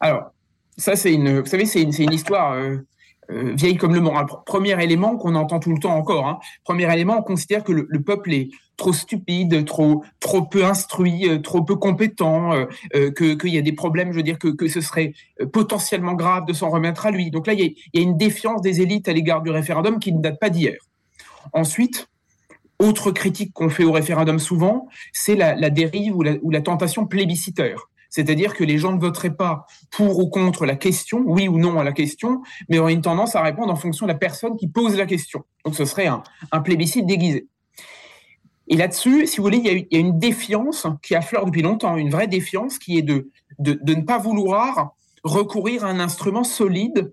Alors, 0.00 0.30
ça, 0.76 0.94
c'est 0.94 1.12
une, 1.12 1.40
vous 1.40 1.46
savez, 1.46 1.64
c'est 1.66 1.82
une, 1.82 1.92
une, 1.98 2.12
histoire 2.12 2.52
euh, 2.52 2.76
euh, 3.30 3.52
vieille 3.54 3.76
comme 3.76 3.94
le 3.94 4.00
monde. 4.00 4.14
Premier 4.44 4.82
élément 4.82 5.16
qu'on 5.16 5.34
entend 5.34 5.58
tout 5.58 5.72
le 5.72 5.78
temps 5.78 5.96
encore. 5.96 6.26
Hein. 6.26 6.38
Premier 6.64 6.92
élément, 6.92 7.18
on 7.18 7.22
considère 7.22 7.64
que 7.64 7.72
le, 7.72 8.02
peuple 8.02 8.32
est 8.32 8.50
trop 8.76 8.92
stupide, 8.92 9.64
trop 9.64 10.04
trop 10.20 10.42
peu 10.42 10.64
instruit, 10.64 11.28
euh, 11.28 11.38
trop 11.38 11.62
peu 11.62 11.76
compétent, 11.76 12.52
euh, 12.52 13.10
que 13.10 13.34
qu'il 13.34 13.54
y 13.54 13.58
a 13.58 13.62
des 13.62 13.72
problèmes. 13.72 14.12
Je 14.12 14.16
veux 14.16 14.22
dire 14.22 14.38
que, 14.38 14.48
que 14.48 14.68
ce 14.68 14.80
serait 14.80 15.14
potentiellement 15.52 16.14
grave 16.14 16.46
de 16.46 16.52
s'en 16.52 16.70
remettre 16.70 17.06
à 17.06 17.10
lui. 17.10 17.30
Donc 17.30 17.46
là, 17.46 17.52
il 17.52 17.60
y, 17.60 17.64
a, 17.64 17.70
il 17.92 18.00
y 18.00 18.04
a 18.04 18.06
une 18.06 18.16
défiance 18.16 18.60
des 18.62 18.80
élites 18.80 19.08
à 19.08 19.12
l'égard 19.12 19.42
du 19.42 19.50
référendum 19.50 19.98
qui 19.98 20.12
ne 20.12 20.20
date 20.20 20.38
pas 20.38 20.50
d'hier. 20.50 20.76
Ensuite, 21.52 22.08
autre 22.78 23.10
critique 23.10 23.52
qu'on 23.52 23.70
fait 23.70 23.84
au 23.84 23.92
référendum 23.92 24.38
souvent, 24.38 24.88
c'est 25.12 25.34
la, 25.34 25.70
dérive 25.70 26.16
ou 26.16 26.22
la, 26.22 26.60
tentation 26.60 27.06
plébiscitaire. 27.06 27.88
C'est-à-dire 28.10 28.54
que 28.54 28.64
les 28.64 28.78
gens 28.78 28.92
ne 28.92 29.00
voteraient 29.00 29.34
pas 29.34 29.66
pour 29.90 30.18
ou 30.18 30.28
contre 30.28 30.66
la 30.66 30.76
question, 30.76 31.22
oui 31.26 31.48
ou 31.48 31.58
non 31.58 31.78
à 31.78 31.84
la 31.84 31.92
question, 31.92 32.42
mais 32.68 32.78
auraient 32.78 32.92
une 32.92 33.02
tendance 33.02 33.34
à 33.34 33.42
répondre 33.42 33.72
en 33.72 33.76
fonction 33.76 34.06
de 34.06 34.12
la 34.12 34.18
personne 34.18 34.56
qui 34.56 34.68
pose 34.68 34.96
la 34.96 35.06
question. 35.06 35.44
Donc 35.64 35.74
ce 35.74 35.84
serait 35.84 36.06
un, 36.06 36.22
plébiscite 36.60 37.06
déguisé. 37.06 37.48
Et 38.68 38.76
là-dessus, 38.76 39.26
si 39.26 39.36
vous 39.36 39.44
voulez, 39.44 39.58
il 39.58 39.86
y, 39.90 39.96
a, 39.96 40.00
une 40.00 40.18
défiance 40.18 40.86
qui 41.02 41.14
affleure 41.14 41.46
depuis 41.46 41.62
longtemps, 41.62 41.96
une 41.96 42.10
vraie 42.10 42.26
défiance 42.26 42.78
qui 42.78 42.98
est 42.98 43.02
de, 43.02 43.30
de, 43.58 43.78
de 43.80 43.94
ne 43.94 44.02
pas 44.02 44.18
vouloir 44.18 44.94
recourir 45.22 45.84
à 45.84 45.88
un 45.88 46.00
instrument 46.00 46.42
solide 46.42 47.12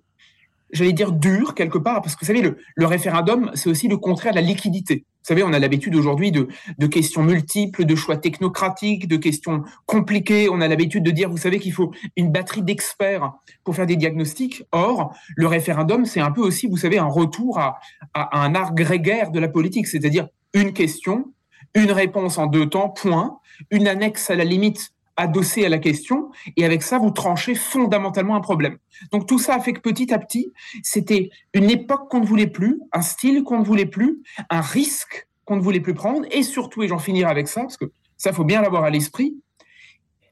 j'allais 0.74 0.92
dire 0.92 1.12
dur 1.12 1.56
quelque 1.56 1.78
part, 1.78 2.02
parce 2.02 2.16
que 2.16 2.26
vous 2.26 2.34
savez, 2.34 2.42
le, 2.42 2.86
référendum, 2.86 3.52
c'est 3.54 3.70
aussi 3.70 3.88
le 3.88 3.98
contraire 3.98 4.34
de 4.34 4.40
la 4.40 4.46
liquidité. 4.46 5.06
Vous 5.24 5.30
savez, 5.30 5.44
on 5.44 5.54
a 5.54 5.60
l'habitude 5.60 5.96
aujourd'hui 5.96 6.34
de, 6.34 6.88
questions 6.88 7.24
multiples, 7.24 7.86
de 7.86 7.96
choix 7.96 8.18
technocratiques, 8.18 9.08
de 9.08 9.16
questions 9.16 9.64
compliquées. 9.86 10.50
On 10.50 10.60
a 10.60 10.68
l'habitude 10.68 11.02
de 11.02 11.12
dire, 11.12 11.30
vous 11.30 11.38
savez, 11.38 11.60
qu'il 11.60 11.72
faut 11.72 11.94
une 12.18 12.30
batterie 12.30 12.62
d'experts 12.62 13.32
pour 13.64 13.74
faire 13.74 13.86
des 13.86 13.96
diagnostics. 13.96 14.64
Or, 14.74 15.16
le 15.38 15.48
référendum, 15.48 16.04
c'est 16.04 16.20
un 16.20 16.32
peu 16.32 16.42
aussi, 16.42 16.68
vous 16.68 16.76
savez, 16.76 16.98
un 16.98 17.06
retour 17.06 17.58
à, 17.58 17.80
un 18.14 18.54
art 18.54 18.76
grégaire 18.76 19.32
de 19.32 19.40
la 19.40 19.48
politique, 19.48 19.88
c'est-à-dire 19.88 20.28
une 20.54 20.74
question, 20.74 21.32
une 21.74 21.92
réponse 21.92 22.38
en 22.38 22.48
deux 22.48 22.68
temps, 22.68 22.90
point, 22.90 23.40
une 23.72 23.88
annexe 23.88 24.30
à 24.30 24.36
la 24.36 24.44
limite 24.44 24.93
adossé 25.16 25.66
à 25.66 25.70
la 25.70 25.78
question, 25.78 26.32
et 26.58 26.66
avec 26.66 26.82
ça, 26.82 26.98
vous 26.98 27.12
tranchez 27.12 27.56
fondamentalement 27.56 28.36
un 28.36 28.42
problème. 28.42 28.78
Donc 29.12 29.28
tout 29.28 29.40
ça 29.40 29.56
a 29.56 29.60
fait 29.60 29.74
que 29.74 29.80
petit 29.80 30.14
à 30.14 30.20
petit, 30.20 30.52
c'était 30.82 31.30
une 31.54 31.70
époque 31.70 32.10
qu'on 32.10 32.20
ne 32.20 32.26
voulait 32.26 32.48
plus, 32.48 32.80
un 32.92 33.02
style 33.02 33.44
qu'on 33.44 33.60
ne 33.60 33.64
voulait 33.64 33.86
plus, 33.86 34.22
un 34.50 34.62
risque 34.62 35.28
qu'on 35.46 35.56
ne 35.58 35.62
voulait 35.62 35.82
plus 35.82 35.94
prendre, 35.94 36.26
et 36.32 36.44
surtout, 36.44 36.84
et 36.84 36.88
j'en 36.88 37.00
finirai 37.00 37.30
avec 37.30 37.48
ça, 37.48 37.62
parce 37.62 37.78
que 37.78 37.92
ça, 38.18 38.34
faut 38.34 38.46
bien 38.46 38.62
l'avoir 38.62 38.84
à 38.84 38.90
l'esprit, 38.90 39.36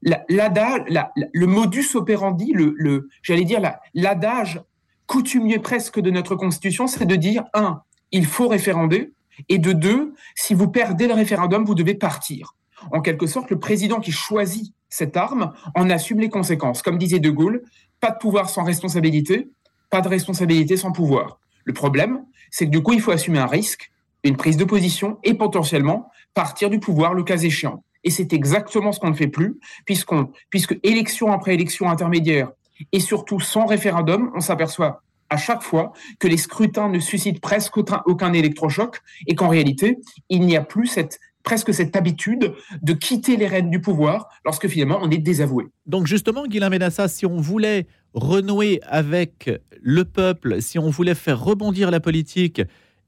le 0.02 1.46
modus 1.46 1.96
operandi, 1.96 2.54
le, 2.54 3.10
j'allais 3.22 3.44
dire 3.44 3.62
l'adage 3.94 4.62
coutumier 5.06 5.60
presque 5.60 6.00
de 6.00 6.10
notre 6.10 6.36
Constitution, 6.36 6.88
c'est 6.88 7.06
de 7.06 7.16
dire, 7.16 7.44
un, 7.54 7.82
il 8.12 8.26
faut 8.26 8.48
référander, 8.48 9.14
et 9.50 9.60
de 9.60 9.74
deux, 9.74 10.14
si 10.36 10.54
vous 10.54 10.70
perdez 10.70 11.08
le 11.08 11.14
référendum, 11.14 11.66
vous 11.66 11.76
devez 11.76 11.96
partir 11.96 12.56
en 12.92 13.02
quelque 13.02 13.28
sorte, 13.28 13.50
le 13.50 13.60
président 13.60 14.00
qui 14.00 14.12
choisit 14.12 14.74
cette 14.90 15.18
arme 15.18 15.54
en 15.76 15.90
assume 15.90 16.20
les 16.20 16.30
conséquences. 16.30 16.82
Comme 16.82 16.98
disait 16.98 17.20
De 17.20 17.30
Gaulle, 17.30 17.64
pas 18.00 18.12
de 18.12 18.18
pouvoir 18.18 18.50
sans 18.50 18.64
responsabilité, 18.64 19.50
pas 19.90 20.02
de 20.02 20.08
responsabilité 20.08 20.78
sans 20.78 20.92
pouvoir. 20.92 21.40
Le 21.64 21.74
problème, 21.74 22.26
c'est 22.50 22.66
que 22.66 22.72
du 22.72 22.82
coup, 22.82 22.94
il 22.94 23.02
faut 23.02 23.12
assumer 23.12 23.40
un 23.40 23.48
risque, 23.48 23.92
une 24.24 24.38
prise 24.38 24.58
de 24.58 24.66
position 24.66 25.18
et 25.24 25.34
potentiellement 25.34 26.10
partir 26.34 26.70
du 26.70 26.80
pouvoir 26.80 27.14
le 27.14 27.24
cas 27.24 27.38
échéant. 27.38 27.84
Et 28.04 28.10
c'est 28.10 28.34
exactement 28.34 28.92
ce 28.92 29.00
qu'on 29.00 29.10
ne 29.10 29.16
fait 29.16 29.28
plus, 29.28 29.60
puisqu'on, 29.86 30.32
puisque 30.50 30.78
élection 30.84 31.32
après 31.32 31.54
élection 31.54 31.90
intermédiaire 31.90 32.50
et 32.92 33.00
surtout 33.00 33.40
sans 33.40 33.66
référendum, 33.66 34.32
on 34.36 34.40
s'aperçoit 34.40 35.04
à 35.30 35.38
chaque 35.38 35.62
fois 35.62 35.94
que 36.20 36.28
les 36.28 36.38
scrutins 36.38 36.90
ne 36.90 37.00
suscitent 37.00 37.40
presque 37.40 37.78
aucun, 37.78 38.34
électrochoc 38.34 39.00
et 39.28 39.36
qu'en 39.36 39.48
réalité, 39.48 39.98
il 40.30 40.42
n'y 40.42 40.58
a 40.58 40.62
plus 40.62 40.88
cette 40.88 41.20
presque 41.44 41.74
cette 41.74 41.96
habitude 41.96 42.54
de 42.82 42.94
quitter 42.94 43.38
les 43.38 43.48
rênes 43.48 43.70
du 43.70 43.82
pouvoir 43.82 44.30
lorsque 44.46 44.68
finalement 44.68 45.00
on 45.02 45.10
est 45.10 45.18
désavoué. 45.18 45.66
Donc 45.86 46.08
justement, 46.08 46.46
Guilain 46.46 46.70
Ménassa, 46.70 47.08
si 47.08 47.26
on 47.26 47.38
voulait 47.38 47.88
renouer 48.14 48.80
avec 48.86 49.50
le 49.82 50.06
peuple, 50.06 50.62
si 50.62 50.80
on 50.80 50.90
voulait 50.90 51.16
faire 51.16 51.42
rebondir 51.42 51.92
la 51.92 52.00
politique, 52.00 52.62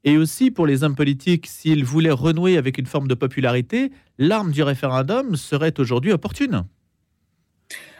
et 0.04 0.18
aussi 0.18 0.50
pour 0.50 0.66
les 0.66 0.84
hommes 0.84 0.94
politiques, 0.94 1.46
s'ils 1.46 1.84
voulaient 1.84 2.10
renouer 2.10 2.58
avec 2.58 2.78
une 2.78 2.86
forme 2.86 3.08
de 3.08 3.14
popularité, 3.14 3.90
l'arme 4.18 4.52
du 4.52 4.62
référendum 4.62 5.34
serait 5.34 5.78
aujourd'hui 5.80 6.12
opportune. 6.12 6.64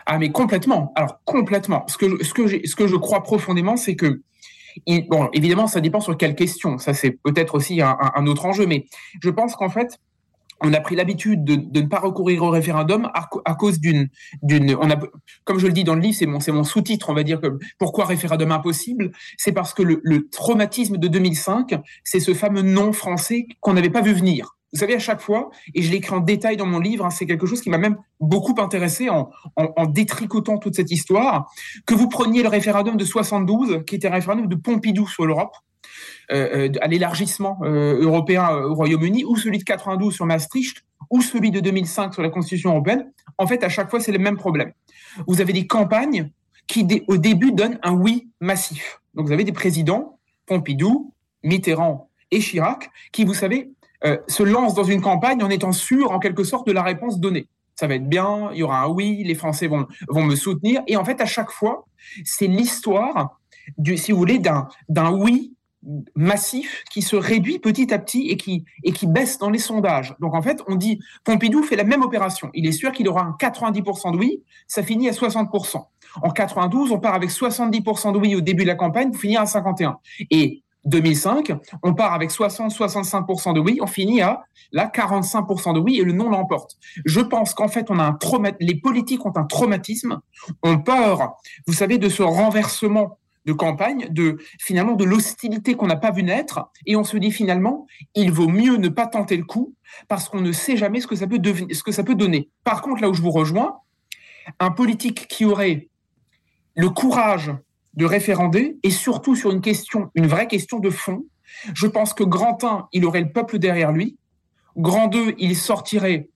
Ah 0.06 0.18
mais 0.18 0.30
complètement. 0.30 0.92
Alors 0.96 1.20
complètement. 1.24 1.84
Ce 1.88 1.96
que 1.96 2.10
je, 2.10 2.24
ce 2.24 2.34
que, 2.34 2.66
ce 2.66 2.76
que 2.76 2.86
je 2.86 2.96
crois 2.96 3.22
profondément, 3.22 3.76
c'est 3.76 3.96
que 3.96 4.20
bon, 5.08 5.28
évidemment, 5.32 5.66
ça 5.66 5.80
dépend 5.80 6.00
sur 6.00 6.16
quelle 6.16 6.34
question. 6.34 6.78
Ça, 6.78 6.94
c'est 6.94 7.10
peut-être 7.10 7.54
aussi 7.54 7.80
un, 7.80 7.96
un, 8.14 8.26
autre 8.26 8.44
enjeu. 8.44 8.66
Mais 8.66 8.86
je 9.22 9.30
pense 9.30 9.56
qu'en 9.56 9.70
fait, 9.70 9.98
on 10.64 10.72
a 10.72 10.80
pris 10.80 10.96
l'habitude 10.96 11.44
de, 11.44 11.80
ne 11.80 11.86
pas 11.86 12.00
recourir 12.00 12.42
au 12.42 12.50
référendum 12.50 13.10
à, 13.12 13.54
cause 13.54 13.78
d'une, 13.78 14.08
d'une, 14.42 14.74
on 14.74 14.88
comme 15.44 15.58
je 15.58 15.66
le 15.66 15.72
dis 15.72 15.84
dans 15.84 15.94
le 15.94 16.00
livre, 16.00 16.16
c'est 16.16 16.52
mon, 16.52 16.64
sous-titre, 16.64 17.10
on 17.10 17.14
va 17.14 17.22
dire 17.22 17.40
pourquoi 17.78 18.06
référendum 18.06 18.50
impossible, 18.50 19.12
c'est 19.36 19.52
parce 19.52 19.74
que 19.74 19.82
le, 19.82 20.28
traumatisme 20.30 20.96
de 20.96 21.06
2005, 21.06 21.74
c'est 22.02 22.20
ce 22.20 22.32
fameux 22.32 22.62
non 22.62 22.92
français 22.92 23.46
qu'on 23.60 23.74
n'avait 23.74 23.90
pas 23.90 24.00
vu 24.00 24.12
venir. 24.12 24.56
Vous 24.72 24.80
savez, 24.80 24.94
à 24.94 24.98
chaque 24.98 25.20
fois, 25.20 25.50
et 25.74 25.82
je 25.82 25.90
l'écris 25.92 26.14
en 26.14 26.20
détail 26.20 26.56
dans 26.56 26.66
mon 26.66 26.80
livre, 26.80 27.04
hein, 27.04 27.10
c'est 27.10 27.26
quelque 27.26 27.46
chose 27.46 27.60
qui 27.60 27.70
m'a 27.70 27.78
même 27.78 27.96
beaucoup 28.18 28.60
intéressé 28.60 29.08
en, 29.08 29.30
en, 29.54 29.86
détricotant 29.86 30.58
toute 30.58 30.74
cette 30.74 30.90
histoire, 30.90 31.48
que 31.86 31.94
vous 31.94 32.08
preniez 32.08 32.42
le 32.42 32.48
référendum 32.48 32.96
de 32.96 33.04
72, 33.04 33.84
qui 33.86 33.94
était 33.94 34.08
un 34.08 34.12
référendum 34.12 34.48
de 34.48 34.56
Pompidou 34.56 35.06
sur 35.06 35.26
l'Europe, 35.26 35.54
à 36.30 36.86
l'élargissement 36.86 37.58
euh, 37.62 38.00
européen 38.00 38.48
au 38.50 38.74
Royaume-Uni, 38.74 39.24
ou 39.24 39.36
celui 39.36 39.58
de 39.58 39.64
92 39.64 40.14
sur 40.14 40.26
Maastricht, 40.26 40.84
ou 41.10 41.20
celui 41.20 41.50
de 41.50 41.60
2005 41.60 42.14
sur 42.14 42.22
la 42.22 42.30
Constitution 42.30 42.70
européenne, 42.70 43.10
en 43.38 43.46
fait, 43.46 43.62
à 43.62 43.68
chaque 43.68 43.90
fois, 43.90 44.00
c'est 44.00 44.12
le 44.12 44.18
même 44.18 44.36
problème. 44.36 44.72
Vous 45.26 45.40
avez 45.40 45.52
des 45.52 45.66
campagnes 45.66 46.30
qui, 46.66 46.86
au 47.08 47.18
début, 47.18 47.52
donnent 47.52 47.78
un 47.82 47.92
oui 47.92 48.28
massif. 48.40 49.00
Donc, 49.14 49.26
vous 49.26 49.32
avez 49.32 49.44
des 49.44 49.52
présidents, 49.52 50.18
Pompidou, 50.46 51.12
Mitterrand 51.42 52.08
et 52.30 52.40
Chirac, 52.40 52.90
qui, 53.12 53.24
vous 53.24 53.34
savez, 53.34 53.70
se 54.28 54.42
lancent 54.42 54.74
dans 54.74 54.84
une 54.84 55.00
campagne 55.00 55.42
en 55.42 55.50
étant 55.50 55.72
sûrs, 55.72 56.10
en 56.10 56.18
quelque 56.18 56.44
sorte, 56.44 56.66
de 56.66 56.72
la 56.72 56.82
réponse 56.82 57.18
donnée. 57.20 57.48
Ça 57.74 57.86
va 57.86 57.96
être 57.96 58.08
bien, 58.08 58.50
il 58.52 58.58
y 58.58 58.62
aura 58.62 58.82
un 58.82 58.88
oui, 58.88 59.24
les 59.24 59.34
Français 59.34 59.66
vont, 59.66 59.86
vont 60.08 60.22
me 60.22 60.36
soutenir. 60.36 60.82
Et 60.86 60.96
en 60.96 61.04
fait, 61.04 61.20
à 61.20 61.26
chaque 61.26 61.50
fois, 61.50 61.86
c'est 62.24 62.46
l'histoire, 62.46 63.40
si 63.96 64.12
vous 64.12 64.18
voulez, 64.18 64.38
d'un 64.38 65.10
oui 65.10 65.54
massif 66.14 66.84
qui 66.90 67.02
se 67.02 67.16
réduit 67.16 67.58
petit 67.58 67.92
à 67.92 67.98
petit 67.98 68.28
et 68.28 68.36
qui, 68.36 68.64
et 68.82 68.92
qui 68.92 69.06
baisse 69.06 69.38
dans 69.38 69.50
les 69.50 69.58
sondages. 69.58 70.14
Donc 70.20 70.34
en 70.34 70.42
fait, 70.42 70.62
on 70.66 70.76
dit 70.76 71.00
Pompidou 71.24 71.62
fait 71.62 71.76
la 71.76 71.84
même 71.84 72.02
opération. 72.02 72.50
Il 72.54 72.66
est 72.66 72.72
sûr 72.72 72.92
qu'il 72.92 73.08
aura 73.08 73.22
un 73.22 73.36
90% 73.38 74.12
de 74.12 74.18
oui, 74.18 74.42
ça 74.66 74.82
finit 74.82 75.08
à 75.08 75.12
60%. 75.12 75.84
En 76.22 76.30
92, 76.30 76.92
on 76.92 76.98
part 76.98 77.14
avec 77.14 77.30
70% 77.30 78.12
de 78.12 78.18
oui 78.18 78.34
au 78.34 78.40
début 78.40 78.62
de 78.62 78.68
la 78.68 78.74
campagne 78.74 79.10
pour 79.10 79.20
finir 79.20 79.40
à 79.40 79.46
51. 79.46 79.98
Et 80.30 80.62
2005, 80.84 81.52
on 81.82 81.94
part 81.94 82.12
avec 82.12 82.30
60-65% 82.30 83.54
de 83.54 83.60
oui, 83.60 83.78
on 83.80 83.86
finit 83.86 84.20
à 84.20 84.44
là 84.72 84.90
45% 84.94 85.74
de 85.74 85.80
oui 85.80 85.98
et 85.98 86.04
le 86.04 86.12
non 86.12 86.28
l'emporte. 86.28 86.76
Je 87.04 87.20
pense 87.20 87.54
qu'en 87.54 87.68
fait, 87.68 87.90
on 87.90 87.98
a 87.98 88.04
un 88.04 88.18
les 88.60 88.74
politiques 88.74 89.24
ont 89.24 89.32
un 89.36 89.44
traumatisme, 89.44 90.20
ont 90.62 90.78
peur, 90.78 91.34
vous 91.66 91.72
savez, 91.72 91.98
de 91.98 92.08
ce 92.08 92.22
renversement 92.22 93.18
de 93.44 93.52
campagne, 93.52 94.08
de 94.10 94.38
finalement 94.60 94.94
de 94.94 95.04
l'hostilité 95.04 95.74
qu'on 95.74 95.86
n'a 95.86 95.96
pas 95.96 96.10
vu 96.10 96.22
naître, 96.22 96.70
et 96.86 96.96
on 96.96 97.04
se 97.04 97.16
dit 97.16 97.30
finalement, 97.30 97.86
il 98.14 98.30
vaut 98.30 98.48
mieux 98.48 98.76
ne 98.76 98.88
pas 98.88 99.06
tenter 99.06 99.36
le 99.36 99.44
coup 99.44 99.74
parce 100.08 100.28
qu'on 100.28 100.40
ne 100.40 100.52
sait 100.52 100.76
jamais 100.76 101.00
ce 101.00 101.06
que 101.06 101.16
ça 101.16 101.26
peut 101.26 102.14
donner. 102.14 102.48
Par 102.64 102.82
contre, 102.82 103.02
là 103.02 103.10
où 103.10 103.14
je 103.14 103.22
vous 103.22 103.30
rejoins, 103.30 103.78
un 104.60 104.70
politique 104.70 105.26
qui 105.28 105.44
aurait 105.44 105.88
le 106.74 106.90
courage 106.90 107.52
de 107.94 108.04
référander 108.04 108.76
et 108.82 108.90
surtout 108.90 109.36
sur 109.36 109.52
une 109.52 109.60
question, 109.60 110.10
une 110.14 110.26
vraie 110.26 110.48
question 110.48 110.78
de 110.78 110.90
fond, 110.90 111.24
je 111.74 111.86
pense 111.86 112.14
que 112.14 112.24
Grand 112.24 112.64
1, 112.64 112.88
il 112.92 113.04
aurait 113.04 113.20
le 113.20 113.30
peuple 113.30 113.58
derrière 113.58 113.92
lui. 113.92 114.16
Grand 114.76 115.06
2, 115.06 115.34
il 115.38 115.54
sortirait 115.54 116.28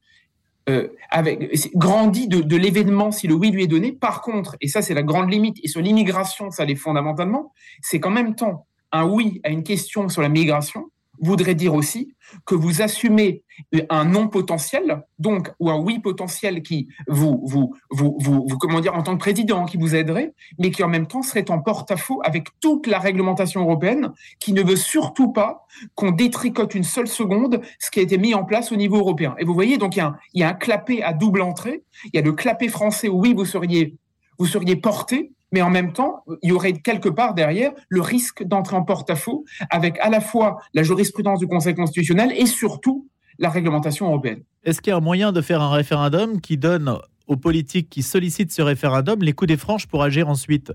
euh, 0.68 0.88
avec, 1.10 1.50
grandit 1.74 2.28
de, 2.28 2.40
de 2.40 2.56
l'événement 2.56 3.10
si 3.10 3.26
le 3.26 3.34
oui 3.34 3.50
lui 3.50 3.64
est 3.64 3.68
donné. 3.68 3.92
Par 3.92 4.20
contre, 4.22 4.56
et 4.60 4.68
ça 4.68 4.82
c'est 4.82 4.94
la 4.94 5.02
grande 5.02 5.30
limite, 5.30 5.56
et 5.62 5.68
sur 5.68 5.80
l'immigration, 5.80 6.50
ça 6.50 6.64
l'est 6.64 6.74
fondamentalement, 6.74 7.52
c'est 7.80 8.00
qu'en 8.00 8.10
même 8.10 8.34
temps, 8.34 8.66
un 8.92 9.06
oui 9.06 9.40
à 9.44 9.50
une 9.50 9.62
question 9.62 10.08
sur 10.08 10.22
la 10.22 10.28
migration, 10.28 10.90
voudrait 11.20 11.54
dire 11.54 11.74
aussi 11.74 12.14
que 12.44 12.54
vous 12.54 12.82
assumez 12.82 13.42
un 13.90 14.04
non 14.04 14.28
potentiel, 14.28 15.02
donc 15.18 15.50
ou 15.58 15.70
un 15.70 15.78
oui 15.78 15.98
potentiel 15.98 16.62
qui 16.62 16.88
vous, 17.08 17.42
vous, 17.44 17.74
vous, 17.90 18.16
vous, 18.18 18.46
comment 18.58 18.80
dire, 18.80 18.94
en 18.94 19.02
tant 19.02 19.14
que 19.14 19.18
président, 19.18 19.64
qui 19.64 19.76
vous 19.76 19.94
aiderait, 19.94 20.32
mais 20.58 20.70
qui 20.70 20.82
en 20.82 20.88
même 20.88 21.06
temps 21.06 21.22
serait 21.22 21.50
en 21.50 21.60
porte-à-faux 21.60 22.20
avec 22.24 22.48
toute 22.60 22.86
la 22.86 22.98
réglementation 22.98 23.62
européenne, 23.62 24.12
qui 24.38 24.52
ne 24.52 24.62
veut 24.62 24.76
surtout 24.76 25.32
pas 25.32 25.66
qu'on 25.94 26.10
détricote 26.10 26.74
une 26.74 26.84
seule 26.84 27.08
seconde 27.08 27.60
ce 27.78 27.90
qui 27.90 28.00
a 28.00 28.02
été 28.02 28.18
mis 28.18 28.34
en 28.34 28.44
place 28.44 28.72
au 28.72 28.76
niveau 28.76 28.98
européen. 28.98 29.34
Et 29.38 29.44
vous 29.44 29.54
voyez, 29.54 29.78
donc 29.78 29.96
il 29.96 29.98
y 29.98 30.02
a 30.02 30.06
un, 30.06 30.16
il 30.34 30.40
y 30.40 30.44
a 30.44 30.50
un 30.50 30.54
clapet 30.54 31.02
à 31.02 31.12
double 31.12 31.42
entrée. 31.42 31.82
Il 32.04 32.10
y 32.14 32.18
a 32.18 32.22
le 32.22 32.32
clapet 32.32 32.68
français 32.68 33.08
où 33.08 33.20
oui, 33.20 33.34
vous 33.34 33.44
seriez, 33.44 33.96
vous 34.38 34.46
seriez 34.46 34.76
porté, 34.76 35.32
mais 35.52 35.62
en 35.62 35.70
même 35.70 35.92
temps, 35.92 36.24
il 36.42 36.50
y 36.50 36.52
aurait 36.52 36.74
quelque 36.74 37.08
part 37.08 37.34
derrière 37.34 37.72
le 37.88 38.00
risque 38.00 38.44
d'entrer 38.44 38.76
en 38.76 38.82
porte-à-faux 38.82 39.44
avec 39.70 39.98
à 40.00 40.10
la 40.10 40.20
fois 40.20 40.58
la 40.74 40.82
jurisprudence 40.82 41.38
du 41.38 41.46
Conseil 41.46 41.74
constitutionnel 41.74 42.32
et 42.36 42.46
surtout 42.46 43.08
la 43.38 43.50
réglementation 43.50 44.06
européenne. 44.06 44.42
Est-ce 44.64 44.80
qu'il 44.80 44.90
y 44.90 44.94
a 44.94 44.96
un 44.96 45.00
moyen 45.00 45.32
de 45.32 45.40
faire 45.40 45.62
un 45.62 45.70
référendum 45.70 46.40
qui 46.40 46.58
donne 46.58 46.98
aux 47.26 47.36
politiques 47.36 47.88
qui 47.88 48.02
sollicitent 48.02 48.52
ce 48.52 48.62
référendum 48.62 49.20
les 49.22 49.32
coups 49.32 49.48
des 49.48 49.56
franches 49.56 49.86
pour 49.86 50.02
agir 50.02 50.28
ensuite? 50.28 50.72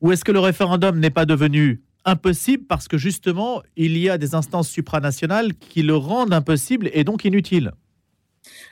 Ou 0.00 0.12
est-ce 0.12 0.24
que 0.24 0.32
le 0.32 0.40
référendum 0.40 0.98
n'est 0.98 1.10
pas 1.10 1.26
devenu 1.26 1.82
impossible 2.04 2.64
parce 2.66 2.88
que 2.88 2.96
justement, 2.96 3.62
il 3.76 3.98
y 3.98 4.08
a 4.08 4.18
des 4.18 4.34
instances 4.34 4.68
supranationales 4.68 5.54
qui 5.54 5.82
le 5.82 5.96
rendent 5.96 6.32
impossible 6.32 6.90
et 6.92 7.04
donc 7.04 7.24
inutile? 7.24 7.72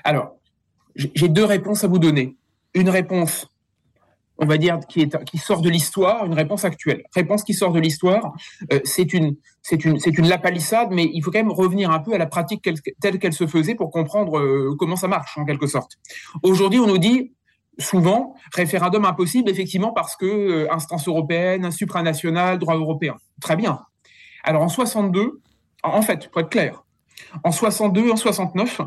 Alors, 0.04 0.36
j'ai 0.96 1.28
deux 1.28 1.44
réponses 1.44 1.84
à 1.84 1.88
vous 1.88 1.98
donner. 1.98 2.36
Une 2.74 2.88
réponse, 2.88 3.48
on 4.38 4.47
va 4.47 4.57
dire, 4.57 4.78
qui, 4.88 5.09
sort 5.38 5.61
de 5.61 5.68
l'histoire, 5.68 6.25
une 6.25 6.35
réponse 6.35 6.64
actuelle. 6.64 7.02
Réponse 7.14 7.42
qui 7.42 7.54
sort 7.54 7.73
de 7.73 7.80
l'histoire, 7.80 8.35
euh, 8.73 8.80
c'est 8.85 9.12
une, 9.12 9.37
c'est 9.62 9.85
une, 9.85 9.99
une 10.07 10.28
lapalissade, 10.28 10.88
mais 10.92 11.11
il 11.12 11.23
faut 11.23 11.30
quand 11.30 11.38
même 11.38 11.50
revenir 11.50 11.90
un 11.90 11.99
peu 11.99 12.14
à 12.14 12.18
la 12.18 12.26
pratique 12.26 12.62
telle 13.00 13.18
qu'elle 13.18 13.33
se 13.33 13.47
faisait 13.47 13.75
pour 13.75 13.90
comprendre 13.90 14.38
euh, 14.38 14.76
comment 14.78 14.97
ça 14.97 15.09
marche, 15.09 15.37
en 15.38 15.45
quelque 15.45 15.66
sorte. 15.66 15.99
Aujourd'hui, 16.42 16.78
on 16.78 16.87
nous 16.87 16.99
dit, 16.99 17.33
souvent, 17.78 18.35
référendum 18.54 19.04
impossible, 19.04 19.50
effectivement, 19.50 19.92
parce 19.92 20.16
que 20.16 20.26
euh, 20.26 20.73
instance 20.73 21.09
européenne, 21.09 21.71
supranationale, 21.71 22.59
droit 22.59 22.76
européen. 22.76 23.16
Très 23.40 23.57
bien. 23.57 23.80
Alors 24.45 24.62
en 24.62 24.68
62, 24.68 25.40
en 25.83 26.02
fait, 26.02 26.30
pour 26.30 26.40
être 26.40 26.49
clair, 26.49 26.85
en 27.45 27.52
62, 27.52 28.11
en 28.11 28.16
69, 28.16 28.80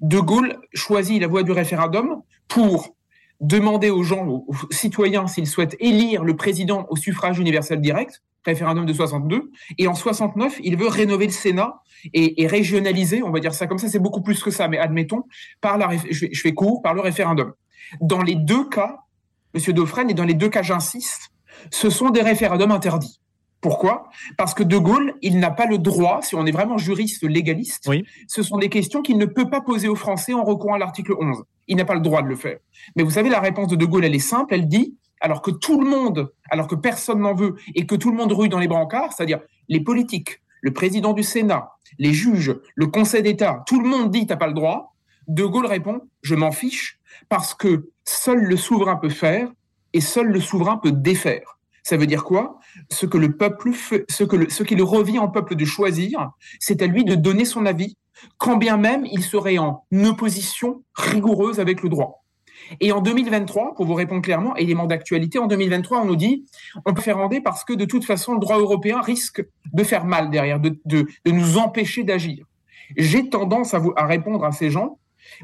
De 0.00 0.18
Gaulle 0.20 0.60
choisit 0.72 1.20
la 1.20 1.26
voie 1.26 1.42
du 1.42 1.52
référendum 1.52 2.22
pour 2.48 2.93
demander 3.40 3.90
aux 3.90 4.02
gens, 4.02 4.26
aux 4.26 4.54
citoyens, 4.70 5.26
s'ils 5.26 5.46
souhaitent 5.46 5.76
élire 5.80 6.24
le 6.24 6.36
président 6.36 6.86
au 6.88 6.96
suffrage 6.96 7.38
universel 7.38 7.80
direct, 7.80 8.22
référendum 8.44 8.86
de 8.86 8.92
62, 8.92 9.50
et 9.78 9.88
en 9.88 9.94
69, 9.94 10.60
il 10.62 10.76
veut 10.76 10.88
rénover 10.88 11.26
le 11.26 11.32
Sénat 11.32 11.80
et, 12.12 12.46
régionaliser, 12.46 13.22
on 13.22 13.30
va 13.30 13.40
dire 13.40 13.54
ça 13.54 13.66
comme 13.66 13.78
ça, 13.78 13.88
c'est 13.88 13.98
beaucoup 13.98 14.22
plus 14.22 14.42
que 14.42 14.50
ça, 14.50 14.68
mais 14.68 14.78
admettons, 14.78 15.22
par 15.60 15.78
la, 15.78 15.90
je, 16.10 16.26
fais 16.40 16.52
court, 16.52 16.82
par 16.82 16.94
le 16.94 17.00
référendum. 17.00 17.52
Dans 18.00 18.22
les 18.22 18.34
deux 18.34 18.68
cas, 18.68 18.98
Monsieur 19.54 19.72
Dauphren, 19.72 20.10
et 20.10 20.14
dans 20.14 20.24
les 20.24 20.34
deux 20.34 20.48
cas, 20.48 20.62
j'insiste, 20.62 21.30
ce 21.70 21.88
sont 21.88 22.10
des 22.10 22.22
référendums 22.22 22.72
interdits. 22.72 23.20
Pourquoi? 23.60 24.10
Parce 24.36 24.52
que 24.52 24.62
De 24.62 24.76
Gaulle, 24.76 25.14
il 25.22 25.38
n'a 25.38 25.50
pas 25.50 25.64
le 25.64 25.78
droit, 25.78 26.20
si 26.20 26.34
on 26.34 26.44
est 26.44 26.50
vraiment 26.50 26.76
juriste 26.76 27.22
légaliste, 27.22 27.88
ce 28.28 28.42
sont 28.42 28.58
des 28.58 28.68
questions 28.68 29.00
qu'il 29.00 29.16
ne 29.16 29.24
peut 29.24 29.48
pas 29.48 29.62
poser 29.62 29.88
aux 29.88 29.94
Français 29.94 30.34
en 30.34 30.44
recourant 30.44 30.74
à 30.74 30.78
l'article 30.78 31.14
11. 31.18 31.44
Il 31.68 31.76
n'a 31.76 31.84
pas 31.84 31.94
le 31.94 32.00
droit 32.00 32.22
de 32.22 32.28
le 32.28 32.36
faire. 32.36 32.58
Mais 32.96 33.02
vous 33.02 33.10
savez, 33.10 33.30
la 33.30 33.40
réponse 33.40 33.68
de 33.68 33.76
De 33.76 33.84
Gaulle, 33.84 34.04
elle 34.04 34.14
est 34.14 34.18
simple, 34.18 34.54
elle 34.54 34.68
dit, 34.68 34.96
alors 35.20 35.42
que 35.42 35.50
tout 35.50 35.80
le 35.80 35.88
monde, 35.88 36.32
alors 36.50 36.66
que 36.66 36.74
personne 36.74 37.20
n'en 37.20 37.34
veut, 37.34 37.54
et 37.74 37.86
que 37.86 37.94
tout 37.94 38.10
le 38.10 38.16
monde 38.16 38.32
rue 38.32 38.48
dans 38.48 38.58
les 38.58 38.68
brancards, 38.68 39.12
c'est-à-dire 39.12 39.40
les 39.68 39.80
politiques, 39.80 40.42
le 40.60 40.72
président 40.72 41.12
du 41.12 41.22
Sénat, 41.22 41.70
les 41.98 42.12
juges, 42.12 42.54
le 42.74 42.86
Conseil 42.86 43.22
d'État, 43.22 43.62
tout 43.66 43.80
le 43.80 43.88
monde 43.88 44.10
dit, 44.10 44.26
t'as 44.26 44.36
pas 44.36 44.46
le 44.46 44.52
droit. 44.52 44.94
De 45.28 45.44
Gaulle 45.44 45.66
répond, 45.66 46.02
je 46.22 46.34
m'en 46.34 46.52
fiche, 46.52 47.00
parce 47.28 47.54
que 47.54 47.90
seul 48.04 48.40
le 48.42 48.56
souverain 48.56 48.96
peut 48.96 49.08
faire 49.08 49.50
et 49.92 50.00
seul 50.00 50.26
le 50.26 50.40
souverain 50.40 50.76
peut 50.76 50.92
défaire. 50.92 51.58
Ça 51.82 51.96
veut 51.96 52.06
dire 52.06 52.24
quoi? 52.24 52.58
Ce 52.90 53.06
que 53.06 53.18
le 53.18 53.36
peuple 53.36 53.72
ce 53.74 54.24
que 54.24 54.50
ce 54.50 54.62
qu'il 54.62 54.82
revient 54.82 55.18
au 55.18 55.28
peuple 55.28 55.54
de 55.54 55.64
choisir, 55.64 56.30
c'est 56.58 56.82
à 56.82 56.86
lui 56.86 57.04
de 57.04 57.14
donner 57.14 57.44
son 57.44 57.66
avis, 57.66 57.96
quand 58.38 58.56
bien 58.56 58.76
même 58.76 59.06
il 59.10 59.22
serait 59.22 59.58
en 59.58 59.84
opposition 59.92 60.82
rigoureuse 60.94 61.60
avec 61.60 61.82
le 61.82 61.88
droit. 61.88 62.24
Et 62.80 62.92
en 62.92 63.00
2023, 63.00 63.74
pour 63.74 63.84
vous 63.84 63.94
répondre 63.94 64.22
clairement, 64.22 64.56
élément 64.56 64.86
d'actualité, 64.86 65.38
en 65.38 65.46
2023, 65.46 66.00
on 66.00 66.04
nous 66.06 66.16
dit 66.16 66.46
on 66.86 66.94
peut 66.94 67.02
faire 67.02 67.18
render 67.18 67.40
parce 67.40 67.64
que 67.64 67.72
de 67.72 67.84
toute 67.84 68.04
façon, 68.04 68.34
le 68.34 68.40
droit 68.40 68.58
européen 68.58 69.00
risque 69.00 69.44
de 69.72 69.84
faire 69.84 70.04
mal 70.04 70.30
derrière, 70.30 70.60
de, 70.60 70.78
de, 70.84 71.06
de 71.24 71.30
nous 71.30 71.58
empêcher 71.58 72.04
d'agir. 72.04 72.46
J'ai 72.96 73.28
tendance 73.28 73.74
à, 73.74 73.78
vous, 73.78 73.92
à 73.96 74.06
répondre 74.06 74.44
à 74.44 74.52
ces 74.52 74.70
gens 74.70 74.98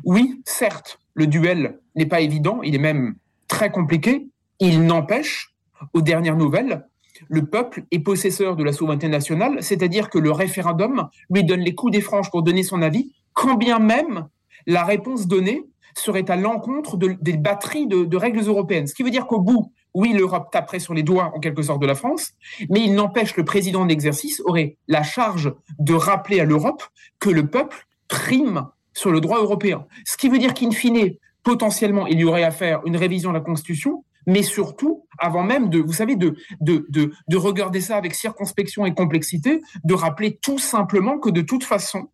oui, 0.04 0.42
certes, 0.44 1.00
le 1.14 1.26
duel 1.26 1.78
n'est 1.94 2.06
pas 2.06 2.20
évident, 2.20 2.60
il 2.62 2.74
est 2.74 2.78
même 2.78 3.16
très 3.48 3.70
compliqué. 3.70 4.28
Il 4.60 4.84
n'empêche, 4.84 5.54
aux 5.94 6.02
dernières 6.02 6.36
nouvelles, 6.36 6.86
le 7.28 7.46
peuple 7.46 7.84
est 7.90 8.00
possesseur 8.00 8.56
de 8.56 8.64
la 8.64 8.72
souveraineté 8.72 9.08
nationale, 9.08 9.62
c'est-à-dire 9.62 10.10
que 10.10 10.18
le 10.18 10.32
référendum 10.32 11.08
lui 11.30 11.44
donne 11.44 11.60
les 11.60 11.74
coups 11.74 11.92
des 11.92 12.00
franges 12.00 12.30
pour 12.30 12.42
donner 12.42 12.62
son 12.62 12.82
avis, 12.82 13.12
quand 13.32 13.54
bien 13.54 13.78
même 13.78 14.28
la 14.66 14.84
réponse 14.84 15.26
donnée 15.26 15.64
serait 15.96 16.30
à 16.30 16.36
l'encontre 16.36 16.96
des 16.96 17.36
batteries 17.36 17.86
de, 17.86 18.16
règles 18.16 18.40
européennes. 18.40 18.86
Ce 18.86 18.94
qui 18.94 19.02
veut 19.02 19.10
dire 19.10 19.26
qu'au 19.26 19.40
bout, 19.40 19.72
oui, 19.94 20.12
l'Europe 20.12 20.50
taperait 20.52 20.78
sur 20.78 20.94
les 20.94 21.02
doigts 21.02 21.32
en 21.34 21.40
quelque 21.40 21.62
sorte 21.62 21.82
de 21.82 21.86
la 21.86 21.96
France, 21.96 22.32
mais 22.68 22.80
il 22.80 22.94
n'empêche 22.94 23.36
le 23.36 23.44
président 23.44 23.84
d'exercice 23.86 24.40
aurait 24.44 24.76
la 24.86 25.02
charge 25.02 25.52
de 25.78 25.94
rappeler 25.94 26.40
à 26.40 26.44
l'Europe 26.44 26.84
que 27.18 27.30
le 27.30 27.48
peuple 27.48 27.86
prime 28.06 28.68
sur 28.92 29.10
le 29.10 29.20
droit 29.20 29.38
européen. 29.38 29.86
Ce 30.04 30.16
qui 30.16 30.28
veut 30.28 30.38
dire 30.38 30.54
qu'in 30.54 30.70
fine, 30.70 31.14
potentiellement, 31.42 32.06
il 32.06 32.20
y 32.20 32.24
aurait 32.24 32.44
à 32.44 32.50
faire 32.50 32.82
une 32.86 32.96
révision 32.96 33.30
de 33.30 33.34
la 33.34 33.40
Constitution, 33.40 34.04
mais 34.26 34.42
surtout, 34.42 35.06
avant 35.18 35.42
même 35.42 35.70
de, 35.70 35.78
vous 35.78 35.92
savez, 35.92 36.16
de, 36.16 36.34
de, 36.60 36.86
de, 36.88 37.12
de 37.28 37.36
regarder 37.36 37.80
ça 37.80 37.96
avec 37.96 38.14
circonspection 38.14 38.86
et 38.86 38.94
complexité, 38.94 39.60
de 39.84 39.94
rappeler 39.94 40.38
tout 40.42 40.58
simplement 40.58 41.18
que 41.18 41.30
de 41.30 41.40
toute 41.40 41.64
façon, 41.64 42.08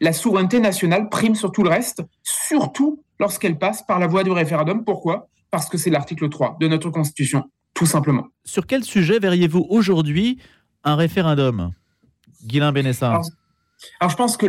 la 0.00 0.12
souveraineté 0.12 0.60
nationale 0.60 1.08
prime 1.08 1.34
sur 1.34 1.52
tout 1.52 1.62
le 1.62 1.70
reste, 1.70 2.02
surtout 2.22 3.02
lorsqu'elle 3.18 3.58
passe 3.58 3.84
par 3.84 3.98
la 3.98 4.06
voie 4.06 4.24
du 4.24 4.30
référendum. 4.30 4.84
Pourquoi? 4.84 5.28
Parce 5.50 5.68
que 5.68 5.78
c'est 5.78 5.90
l'article 5.90 6.28
3 6.28 6.58
de 6.60 6.68
notre 6.68 6.90
Constitution, 6.90 7.44
tout 7.74 7.86
simplement. 7.86 8.26
Sur 8.44 8.66
quel 8.66 8.84
sujet 8.84 9.18
verriez-vous 9.18 9.66
aujourd'hui 9.68 10.38
un 10.84 10.96
référendum? 10.96 11.72
Guilain 12.44 12.72
Benessa 12.72 13.10
alors 13.10 13.24
je 14.08 14.14
pense 14.14 14.36
que 14.36 14.46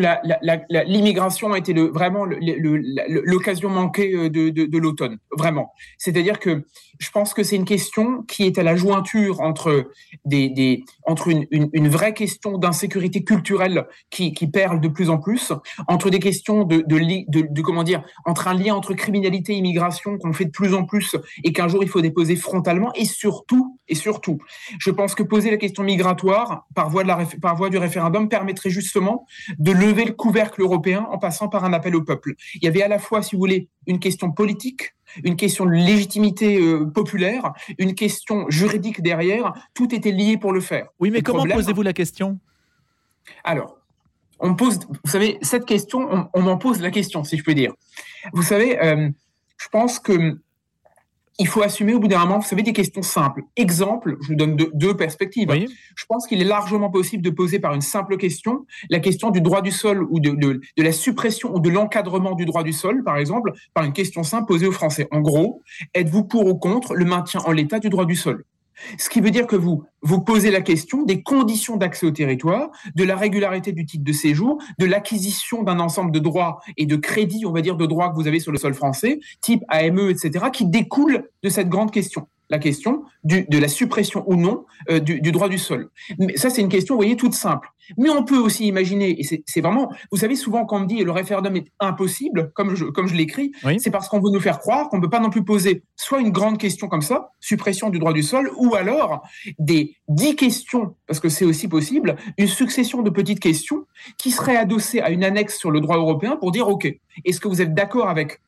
l'immigration 0.85 1.53
a 1.53 1.57
été 1.57 1.73
vraiment 1.73 2.25
l'occasion 2.25 3.69
manquée 3.69 4.13
euh, 4.13 4.29
de, 4.29 4.77
l'automne, 4.77 5.19
vraiment. 5.37 5.73
C'est-à-dire 5.97 6.39
que 6.39 6.63
je 6.99 7.11
pense 7.11 7.33
que 7.33 7.43
c'est 7.43 7.55
une 7.55 7.65
question 7.65 8.23
qui 8.23 8.43
est 8.43 8.57
à 8.57 8.63
la 8.63 8.75
jointure 8.75 9.41
entre, 9.41 9.91
des, 10.25 10.83
entre 11.05 11.29
une, 11.29 11.87
vraie 11.89 12.13
question 12.13 12.57
d'insécurité 12.57 13.23
culturelle 13.23 13.85
qui, 14.09 14.33
perle 14.51 14.81
de 14.81 14.87
plus 14.87 15.09
en 15.09 15.17
plus, 15.17 15.53
entre 15.87 16.09
des 16.09 16.19
questions 16.19 16.63
de, 16.63 17.61
comment 17.61 17.83
dire, 17.83 18.03
entre 18.25 18.47
un 18.47 18.53
lien 18.53 18.75
entre 18.75 18.93
criminalité 18.93 19.53
et 19.53 19.57
immigration 19.57 20.17
qu'on 20.17 20.33
fait 20.33 20.45
de 20.45 20.51
plus 20.51 20.73
en 20.73 20.85
plus 20.85 21.15
et 21.43 21.53
qu'un 21.53 21.67
jour 21.67 21.83
il 21.83 21.89
faut 21.89 22.01
déposer 22.01 22.35
frontalement, 22.35 22.91
et 22.95 23.05
surtout, 23.05 23.79
et 23.87 23.95
surtout, 23.95 24.39
je 24.79 24.91
pense 24.91 25.15
que 25.15 25.23
poser 25.23 25.51
la 25.51 25.57
question 25.57 25.83
migratoire 25.83 26.65
par 26.73 26.89
voie 26.89 27.69
du 27.69 27.77
référendum 27.77 28.27
permettrait 28.29 28.69
justement 28.69 29.18
de 29.57 29.71
lever 29.71 30.05
le 30.05 30.13
couvercle 30.13 30.61
européen 30.61 31.07
en 31.11 31.17
passant 31.17 31.47
par 31.47 31.63
un 31.63 31.73
appel 31.73 31.95
au 31.95 32.03
peuple. 32.03 32.35
Il 32.55 32.63
y 32.63 32.67
avait 32.67 32.83
à 32.83 32.87
la 32.87 32.99
fois, 32.99 33.21
si 33.21 33.35
vous 33.35 33.39
voulez, 33.39 33.69
une 33.87 33.99
question 33.99 34.31
politique, 34.31 34.93
une 35.23 35.35
question 35.35 35.65
de 35.65 35.71
légitimité 35.71 36.59
euh, 36.59 36.85
populaire, 36.85 37.53
une 37.77 37.95
question 37.95 38.49
juridique 38.49 39.01
derrière. 39.01 39.53
Tout 39.73 39.93
était 39.93 40.11
lié 40.11 40.37
pour 40.37 40.53
le 40.53 40.61
faire. 40.61 40.87
Oui, 40.99 41.11
mais 41.11 41.21
comment 41.21 41.45
posez-vous 41.45 41.81
la 41.81 41.93
question? 41.93 42.39
Alors, 43.43 43.77
on 44.39 44.55
pose, 44.55 44.79
vous 44.87 45.11
savez, 45.11 45.37
cette 45.41 45.65
question, 45.65 46.29
on, 46.33 46.41
m'en 46.41 46.57
pose 46.57 46.81
la 46.81 46.91
question, 46.91 47.23
si 47.23 47.37
je 47.37 47.43
peux 47.43 47.53
dire. 47.53 47.73
Vous 48.33 48.43
savez, 48.43 48.81
euh, 48.81 49.09
je 49.57 49.67
pense 49.69 49.99
que 49.99 50.39
il 51.39 51.47
faut 51.47 51.63
assumer 51.63 51.93
au 51.93 51.99
bout 51.99 52.09
d'un 52.09 52.19
moment, 52.19 52.39
vous 52.39 52.47
savez, 52.47 52.63
des 52.63 52.73
questions 52.73 53.01
simples. 53.01 53.43
Exemple, 53.55 54.17
je 54.21 54.27
vous 54.27 54.35
donne 54.35 54.55
deux, 54.55 54.95
perspectives. 54.95 55.49
Je 55.95 56.05
pense 56.07 56.27
qu'il 56.27 56.41
est 56.41 56.45
largement 56.45 56.89
possible 56.89 57.23
de 57.23 57.29
poser 57.29 57.59
par 57.59 57.73
une 57.73 57.81
simple 57.81 58.17
question 58.17 58.65
la 58.89 58.99
question 58.99 59.31
du 59.31 59.39
droit 59.39 59.61
du 59.61 59.71
sol 59.71 60.05
ou 60.09 60.19
de, 60.19 60.31
de, 60.31 60.59
de 60.77 60.83
la 60.83 60.91
suppression 60.91 61.55
ou 61.55 61.59
de 61.59 61.69
l'encadrement 61.69 62.35
du 62.35 62.45
droit 62.45 62.63
du 62.63 62.73
sol, 62.73 63.03
par 63.03 63.17
exemple, 63.17 63.53
par 63.73 63.85
une 63.85 63.93
question 63.93 64.23
simple 64.23 64.47
posée 64.47 64.67
aux 64.67 64.73
Français. 64.73 65.07
En 65.11 65.21
gros, 65.21 65.61
êtes-vous 65.93 66.25
pour 66.25 66.45
ou 66.45 66.55
contre 66.55 66.93
le 66.93 67.05
maintien 67.05 67.39
en 67.45 67.51
l'état 67.51 67.79
du 67.79 67.89
droit 67.89 68.05
du 68.05 68.15
sol? 68.15 68.43
Ce 68.97 69.09
qui 69.09 69.21
veut 69.21 69.31
dire 69.31 69.47
que 69.47 69.55
vous 69.55 69.83
vous 70.01 70.21
posez 70.21 70.51
la 70.51 70.61
question 70.61 71.03
des 71.03 71.21
conditions 71.21 71.77
d'accès 71.77 72.05
au 72.05 72.11
territoire, 72.11 72.69
de 72.95 73.03
la 73.03 73.15
régularité 73.15 73.71
du 73.71 73.85
titre 73.85 74.03
de 74.03 74.13
séjour, 74.13 74.61
de 74.77 74.85
l'acquisition 74.85 75.63
d'un 75.63 75.79
ensemble 75.79 76.11
de 76.11 76.19
droits 76.19 76.59
et 76.77 76.85
de 76.85 76.95
crédits, 76.95 77.45
on 77.45 77.51
va 77.51 77.61
dire, 77.61 77.75
de 77.75 77.85
droits 77.85 78.09
que 78.09 78.15
vous 78.15 78.27
avez 78.27 78.39
sur 78.39 78.51
le 78.51 78.57
sol 78.57 78.73
français, 78.73 79.19
type 79.41 79.63
AME, 79.67 80.09
etc., 80.09 80.45
qui 80.51 80.65
découlent 80.65 81.29
de 81.43 81.49
cette 81.49 81.69
grande 81.69 81.91
question 81.91 82.27
la 82.49 82.57
question 82.57 83.03
du, 83.23 83.45
de 83.47 83.57
la 83.57 83.67
suppression 83.67 84.23
ou 84.27 84.35
non 84.35 84.65
euh, 84.89 84.99
du, 84.99 85.21
du, 85.21 85.31
droit 85.31 85.49
du 85.49 85.57
sol. 85.57 85.89
Mais 86.17 86.35
ça, 86.35 86.49
c'est 86.49 86.61
une 86.61 86.69
question, 86.69 86.95
vous 86.95 86.99
voyez, 86.99 87.15
toute 87.15 87.33
simple. 87.33 87.69
Mais 87.97 88.09
on 88.09 88.23
peut 88.23 88.37
aussi 88.37 88.67
imaginer, 88.67 89.19
et 89.19 89.23
c'est 89.23 89.61
vraiment, 89.61 89.91
vous 90.11 90.17
savez, 90.17 90.35
souvent 90.35 90.65
quand 90.65 90.77
on 90.77 90.79
me 90.81 90.85
dit 90.85 91.03
le 91.03 91.11
référendum 91.11 91.55
est 91.55 91.71
impossible, 91.79 92.51
comme 92.53 92.75
je, 92.75 92.85
comme 92.85 93.07
je 93.07 93.15
l'écris, 93.15 93.51
c'est 93.79 93.89
parce 93.89 94.09
qu'on 94.09 94.19
veut 94.19 94.31
nous 94.31 94.39
faire 94.39 94.59
croire 94.59 94.89
qu'on 94.89 94.97
ne 94.97 95.01
peut 95.01 95.09
pas 95.09 95.19
non 95.19 95.29
plus 95.29 95.43
poser 95.43 95.83
soit 95.95 96.19
une 96.19 96.29
grande 96.29 96.57
question 96.57 96.87
comme 96.87 97.01
ça, 97.01 97.31
suppression 97.39 97.89
du 97.89 97.99
droit 97.99 98.13
du 98.13 98.23
sol, 98.23 98.51
ou 98.57 98.75
alors 98.75 99.23
des 99.57 99.88
dix 100.07 100.35
questions, 100.35 100.95
parce 101.07 101.19
que 101.19 101.29
c'est 101.29 101.45
aussi 101.45 101.67
possible, 101.67 102.15
une 102.37 102.47
succession 102.47 103.01
de 103.01 103.09
petites 103.09 103.39
questions 103.39 103.85
qui 104.17 104.31
seraient 104.31 104.57
adossées 104.57 105.01
à 105.01 105.09
une 105.09 105.23
annexe 105.23 105.57
sur 105.57 105.71
le 105.71 105.81
droit 105.81 105.97
européen 105.97 106.37
pour 106.37 106.51
dire, 106.51 106.67
OK, 106.67 106.87
est-ce 107.25 107.39
que 107.39 107.47
vous 107.47 107.61
êtes 107.61 107.73
d'accord 107.73 108.09
avec 108.09 108.41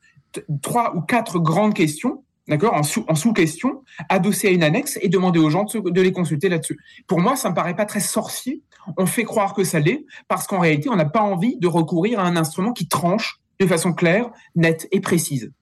trois 0.62 0.94
ou 0.96 1.00
quatre 1.00 1.38
grandes 1.38 1.74
questions 1.74 2.24
d'accord, 2.48 2.74
en, 2.74 2.82
sous, 2.82 3.04
en 3.08 3.14
sous-question, 3.14 3.82
adossé 4.08 4.48
à 4.48 4.50
une 4.50 4.62
annexe 4.62 4.98
et 5.00 5.08
demander 5.08 5.38
aux 5.38 5.50
gens 5.50 5.64
de, 5.64 6.00
les 6.00 6.12
consulter 6.12 6.48
là-dessus. 6.48 6.78
Pour 7.06 7.20
moi, 7.20 7.36
ça 7.36 7.50
me 7.50 7.54
paraît 7.54 7.76
pas 7.76 7.84
très 7.84 8.00
sorcier. 8.00 8.62
On 8.96 9.06
fait 9.06 9.24
croire 9.24 9.54
que 9.54 9.64
ça 9.64 9.78
l'est, 9.78 10.04
parce 10.28 10.46
qu'en 10.46 10.58
réalité, 10.58 10.88
on 10.88 10.96
n'a 10.96 11.04
pas 11.04 11.22
envie 11.22 11.56
de 11.56 11.68
recourir 11.68 12.18
à 12.18 12.24
un 12.24 12.36
instrument 12.36 12.72
qui 12.72 12.88
tranche 12.88 13.40
de 13.60 13.66
façon 13.66 13.92
claire, 13.92 14.30
nette 14.56 14.88
et 14.90 15.00
précise. 15.00 15.52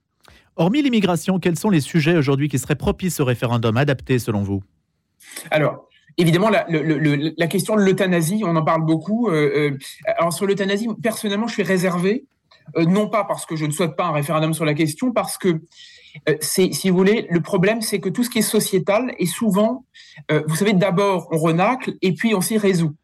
Hormis 0.56 0.82
l'immigration, 0.82 1.38
quels 1.38 1.58
sont 1.58 1.70
les 1.70 1.80
sujets 1.80 2.16
aujourd'hui 2.16 2.48
qui 2.48 2.58
seraient 2.58 2.76
propices 2.76 3.20
au 3.20 3.24
référendum 3.24 3.76
adapté 3.76 4.18
selon 4.18 4.42
vous? 4.42 4.62
Alors, 5.50 5.88
évidemment, 6.16 6.50
la, 6.50 7.46
question 7.46 7.76
de 7.76 7.82
l'euthanasie, 7.82 8.42
on 8.44 8.56
en 8.56 8.64
parle 8.64 8.84
beaucoup. 8.84 9.28
alors 10.06 10.32
sur 10.32 10.46
l'euthanasie, 10.46 10.88
personnellement, 11.02 11.46
je 11.46 11.54
suis 11.54 11.62
réservé, 11.62 12.24
non 12.76 13.08
pas 13.08 13.24
parce 13.24 13.46
que 13.46 13.56
je 13.56 13.66
ne 13.66 13.70
souhaite 13.70 13.96
pas 13.96 14.06
un 14.06 14.12
référendum 14.12 14.54
sur 14.54 14.64
la 14.64 14.74
question, 14.74 15.12
parce 15.12 15.38
que 15.38 15.60
si 16.40 16.90
vous 16.90 16.96
voulez, 16.96 17.26
le 17.30 17.40
problème, 17.40 17.80
c'est 17.82 18.00
que 18.00 18.08
tout 18.08 18.24
ce 18.24 18.30
qui 18.30 18.38
est 18.38 18.42
sociétal 18.42 19.14
est 19.18 19.26
souvent, 19.26 19.84
vous 20.46 20.56
savez, 20.56 20.72
d'abord 20.72 21.28
on 21.30 21.38
renacle 21.38 21.94
et 22.02 22.12
puis 22.14 22.34
on 22.34 22.40
s'y 22.40 22.58
résout. 22.58 22.94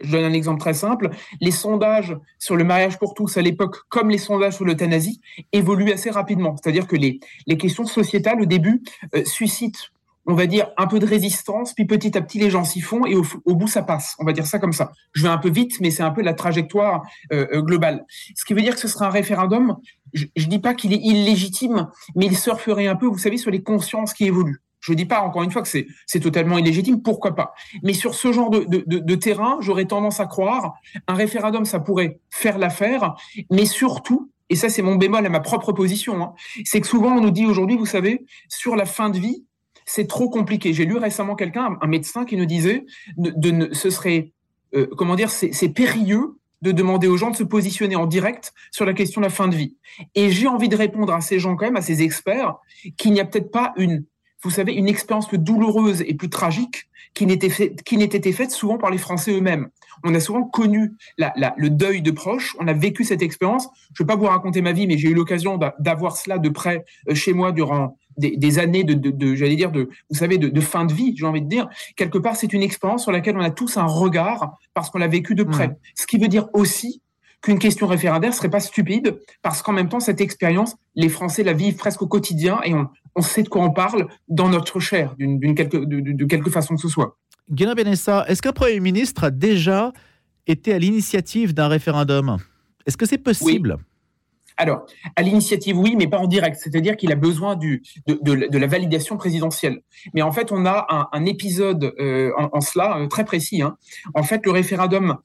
Je 0.00 0.10
donne 0.10 0.24
un 0.24 0.32
exemple 0.32 0.60
très 0.60 0.74
simple. 0.74 1.10
Les 1.40 1.50
sondages 1.50 2.16
sur 2.38 2.56
le 2.56 2.64
mariage 2.64 2.98
pour 2.98 3.14
tous 3.14 3.36
à 3.36 3.42
l'époque, 3.42 3.76
comme 3.88 4.10
les 4.10 4.18
sondages 4.18 4.54
sur 4.56 4.64
l'euthanasie, 4.64 5.20
évoluent 5.52 5.92
assez 5.92 6.10
rapidement. 6.10 6.56
C'est-à-dire 6.56 6.86
que 6.86 6.96
les, 6.96 7.20
les 7.46 7.56
questions 7.56 7.86
sociétales, 7.86 8.40
au 8.40 8.46
début, 8.46 8.82
euh, 9.14 9.24
suscitent, 9.24 9.90
on 10.26 10.34
va 10.34 10.46
dire, 10.46 10.68
un 10.76 10.86
peu 10.86 10.98
de 10.98 11.06
résistance, 11.06 11.74
puis 11.74 11.84
petit 11.84 12.16
à 12.16 12.22
petit, 12.22 12.38
les 12.38 12.50
gens 12.50 12.64
s'y 12.64 12.80
font 12.80 13.06
et 13.06 13.14
au, 13.14 13.54
bout, 13.54 13.68
ça 13.68 13.82
passe. 13.82 14.14
On 14.18 14.24
va 14.24 14.32
dire 14.32 14.46
ça 14.46 14.58
comme 14.58 14.72
ça. 14.72 14.92
Je 15.12 15.22
vais 15.22 15.28
un 15.28 15.38
peu 15.38 15.50
vite, 15.50 15.80
mais 15.80 15.90
c'est 15.90 16.02
un 16.02 16.10
peu 16.10 16.22
la 16.22 16.34
trajectoire 16.34 17.02
euh, 17.32 17.46
euh, 17.52 17.62
globale. 17.62 18.04
Ce 18.34 18.44
qui 18.44 18.54
veut 18.54 18.62
dire 18.62 18.74
que 18.74 18.80
ce 18.80 18.88
sera 18.88 19.06
un 19.06 19.10
référendum. 19.10 19.76
Je 20.12 20.26
ne 20.36 20.44
dis 20.44 20.58
pas 20.58 20.74
qu'il 20.74 20.92
est 20.92 21.00
illégitime, 21.00 21.88
mais 22.14 22.26
il 22.26 22.36
surferait 22.36 22.86
un 22.86 22.96
peu, 22.96 23.06
vous 23.06 23.18
savez, 23.18 23.36
sur 23.36 23.50
les 23.50 23.62
consciences 23.62 24.14
qui 24.14 24.24
évoluent. 24.24 24.60
Je 24.80 24.92
ne 24.92 24.98
dis 24.98 25.06
pas 25.06 25.22
encore 25.22 25.42
une 25.42 25.50
fois 25.50 25.62
que 25.62 25.68
c'est 25.68 26.20
totalement 26.20 26.58
illégitime, 26.58 27.00
pourquoi 27.00 27.34
pas. 27.34 27.54
Mais 27.82 27.94
sur 27.94 28.14
ce 28.14 28.32
genre 28.32 28.50
de, 28.50 28.64
de, 28.64 28.98
de 28.98 29.14
terrain, 29.14 29.56
j'aurais 29.60 29.86
tendance 29.86 30.20
à 30.20 30.26
croire, 30.26 30.74
un 31.08 31.14
référendum, 31.14 31.64
ça 31.64 31.80
pourrait 31.80 32.20
faire 32.28 32.58
l'affaire, 32.58 33.14
mais 33.50 33.64
surtout, 33.64 34.30
et 34.50 34.56
ça 34.56 34.68
c'est 34.68 34.82
mon 34.82 34.96
bémol 34.96 35.24
à 35.24 35.30
ma 35.30 35.40
propre 35.40 35.72
position, 35.72 36.22
hein, 36.22 36.34
c'est 36.64 36.82
que 36.82 36.86
souvent 36.86 37.16
on 37.16 37.22
nous 37.22 37.30
dit 37.30 37.46
aujourd'hui, 37.46 37.78
vous 37.78 37.86
savez, 37.86 38.26
sur 38.48 38.76
la 38.76 38.84
fin 38.84 39.08
de 39.08 39.18
vie, 39.18 39.44
c'est 39.84 40.06
trop 40.06 40.28
compliqué. 40.28 40.72
J'ai 40.72 40.84
lu 40.84 40.96
récemment 40.96 41.34
quelqu'un, 41.34 41.76
un 41.80 41.86
médecin, 41.86 42.24
qui 42.24 42.36
nous 42.36 42.46
disait, 42.46 42.84
de, 43.16 43.72
ce 43.72 43.90
serait, 43.90 44.32
euh, 44.74 44.86
comment 44.96 45.14
dire, 45.14 45.30
c'est 45.30 45.68
périlleux 45.68 46.38
de 46.62 46.72
demander 46.72 47.08
aux 47.08 47.18
gens 47.18 47.30
de 47.30 47.36
se 47.36 47.44
positionner 47.44 47.96
en 47.96 48.06
direct 48.06 48.54
sur 48.70 48.86
la 48.86 48.94
question 48.94 49.20
de 49.20 49.26
la 49.26 49.30
fin 49.30 49.48
de 49.48 49.54
vie. 49.54 49.76
Et 50.14 50.30
j'ai 50.30 50.48
envie 50.48 50.68
de 50.68 50.76
répondre 50.76 51.12
à 51.12 51.20
ces 51.20 51.38
gens 51.38 51.56
quand 51.56 51.66
même, 51.66 51.76
à 51.76 51.82
ces 51.82 52.02
experts, 52.02 52.54
qu'il 52.96 53.12
n'y 53.12 53.20
a 53.20 53.24
peut-être 53.26 53.50
pas 53.50 53.74
une 53.76 54.04
vous 54.44 54.50
savez, 54.50 54.74
une 54.74 54.88
expérience 54.88 55.26
plus 55.26 55.38
douloureuse 55.38 56.02
et 56.06 56.14
plus 56.14 56.28
tragique 56.28 56.86
qui 57.14 57.26
n'était 57.26 57.48
fait, 57.48 57.74
n'était 57.92 58.32
faite 58.32 58.50
souvent 58.50 58.76
par 58.76 58.90
les 58.90 58.98
Français 58.98 59.32
eux-mêmes. 59.32 59.68
On 60.02 60.14
a 60.14 60.20
souvent 60.20 60.42
connu 60.42 60.92
la, 61.16 61.32
le 61.56 61.70
deuil 61.70 62.02
de 62.02 62.10
proches, 62.10 62.54
on 62.58 62.68
a 62.68 62.72
vécu 62.72 63.04
cette 63.04 63.22
expérience. 63.22 63.68
Je 63.94 64.02
ne 64.02 64.06
vais 64.06 64.12
pas 64.12 64.18
vous 64.18 64.26
raconter 64.26 64.60
ma 64.60 64.72
vie, 64.72 64.86
mais 64.86 64.98
j'ai 64.98 65.08
eu 65.08 65.14
l'occasion 65.14 65.58
d'avoir 65.78 66.16
cela 66.16 66.38
de 66.38 66.48
près 66.48 66.84
euh, 67.08 67.14
chez 67.14 67.32
moi 67.32 67.52
durant 67.52 67.96
des, 68.16 68.58
années 68.58 68.84
de, 68.84 68.94
de, 68.94 69.34
j'allais 69.34 69.56
dire, 69.56 69.72
de, 69.72 69.88
vous 70.10 70.16
savez, 70.16 70.38
de, 70.38 70.60
fin 70.60 70.84
de 70.84 70.92
vie, 70.92 71.14
j'ai 71.16 71.26
envie 71.26 71.42
de 71.42 71.48
dire. 71.48 71.68
Quelque 71.96 72.18
part, 72.18 72.36
c'est 72.36 72.52
une 72.52 72.62
expérience 72.62 73.02
sur 73.02 73.12
laquelle 73.12 73.36
on 73.36 73.42
a 73.42 73.50
tous 73.50 73.76
un 73.76 73.86
regard 73.86 74.58
parce 74.72 74.90
qu'on 74.90 74.98
l'a 74.98 75.08
vécu 75.08 75.34
de 75.34 75.42
près. 75.42 75.68
Mmh. 75.68 75.76
Ce 75.94 76.06
qui 76.06 76.18
veut 76.18 76.28
dire 76.28 76.48
aussi 76.52 77.02
qu'une 77.42 77.58
question 77.58 77.86
référendaire 77.86 78.32
serait 78.32 78.50
pas 78.50 78.60
stupide, 78.60 79.18
parce 79.42 79.60
qu'en 79.60 79.72
même 79.72 79.88
temps, 79.88 80.00
cette 80.00 80.20
expérience, 80.20 80.76
les 80.94 81.10
Français 81.10 81.42
la 81.42 81.52
vivent 81.52 81.76
presque 81.76 82.00
au 82.00 82.06
quotidien 82.06 82.60
et 82.64 82.72
on, 82.72 82.88
on 83.16 83.22
sait 83.22 83.42
de 83.42 83.48
quoi 83.48 83.62
on 83.62 83.70
parle 83.70 84.08
dans 84.28 84.48
notre 84.48 84.80
chair, 84.80 85.14
d'une 85.18 85.54
quelque, 85.54 85.76
de, 85.76 86.24
quelque 86.24 86.50
façon 86.50 86.74
que 86.74 86.80
ce 86.80 86.88
soit. 86.88 87.16
Guérin 87.50 87.74
Benessa, 87.74 88.24
est-ce 88.28 88.42
qu'un 88.42 88.52
Premier 88.52 88.80
ministre 88.80 89.24
a 89.24 89.30
déjà 89.30 89.92
été 90.46 90.72
à 90.72 90.78
l'initiative 90.78 91.54
d'un 91.54 91.68
référendum? 91.68 92.38
Est-ce 92.86 92.96
que 92.96 93.06
c'est 93.06 93.18
possible? 93.18 93.76
Alors, 94.56 94.86
à 95.16 95.22
l'initiative, 95.22 95.78
oui, 95.78 95.96
mais 95.96 96.06
pas 96.06 96.18
en 96.18 96.26
direct. 96.26 96.56
C'est-à-dire 96.60 96.96
qu'il 96.96 97.10
a 97.12 97.16
besoin 97.16 97.56
du, 97.56 97.82
de, 98.06 98.58
la 98.58 98.66
validation 98.66 99.16
présidentielle. 99.16 99.80
Mais 100.14 100.22
en 100.22 100.32
fait, 100.32 100.52
on 100.52 100.64
a 100.64 101.08
un, 101.12 101.24
épisode 101.26 101.92
euh, 101.98 102.32
en, 102.36 102.60
cela 102.60 102.98
euh, 102.98 103.06
très 103.06 103.24
précis. 103.24 103.62
Hein. 103.62 103.76
En 104.14 104.22
fait, 104.22 104.44
le 104.44 104.52
référendum 104.52 105.16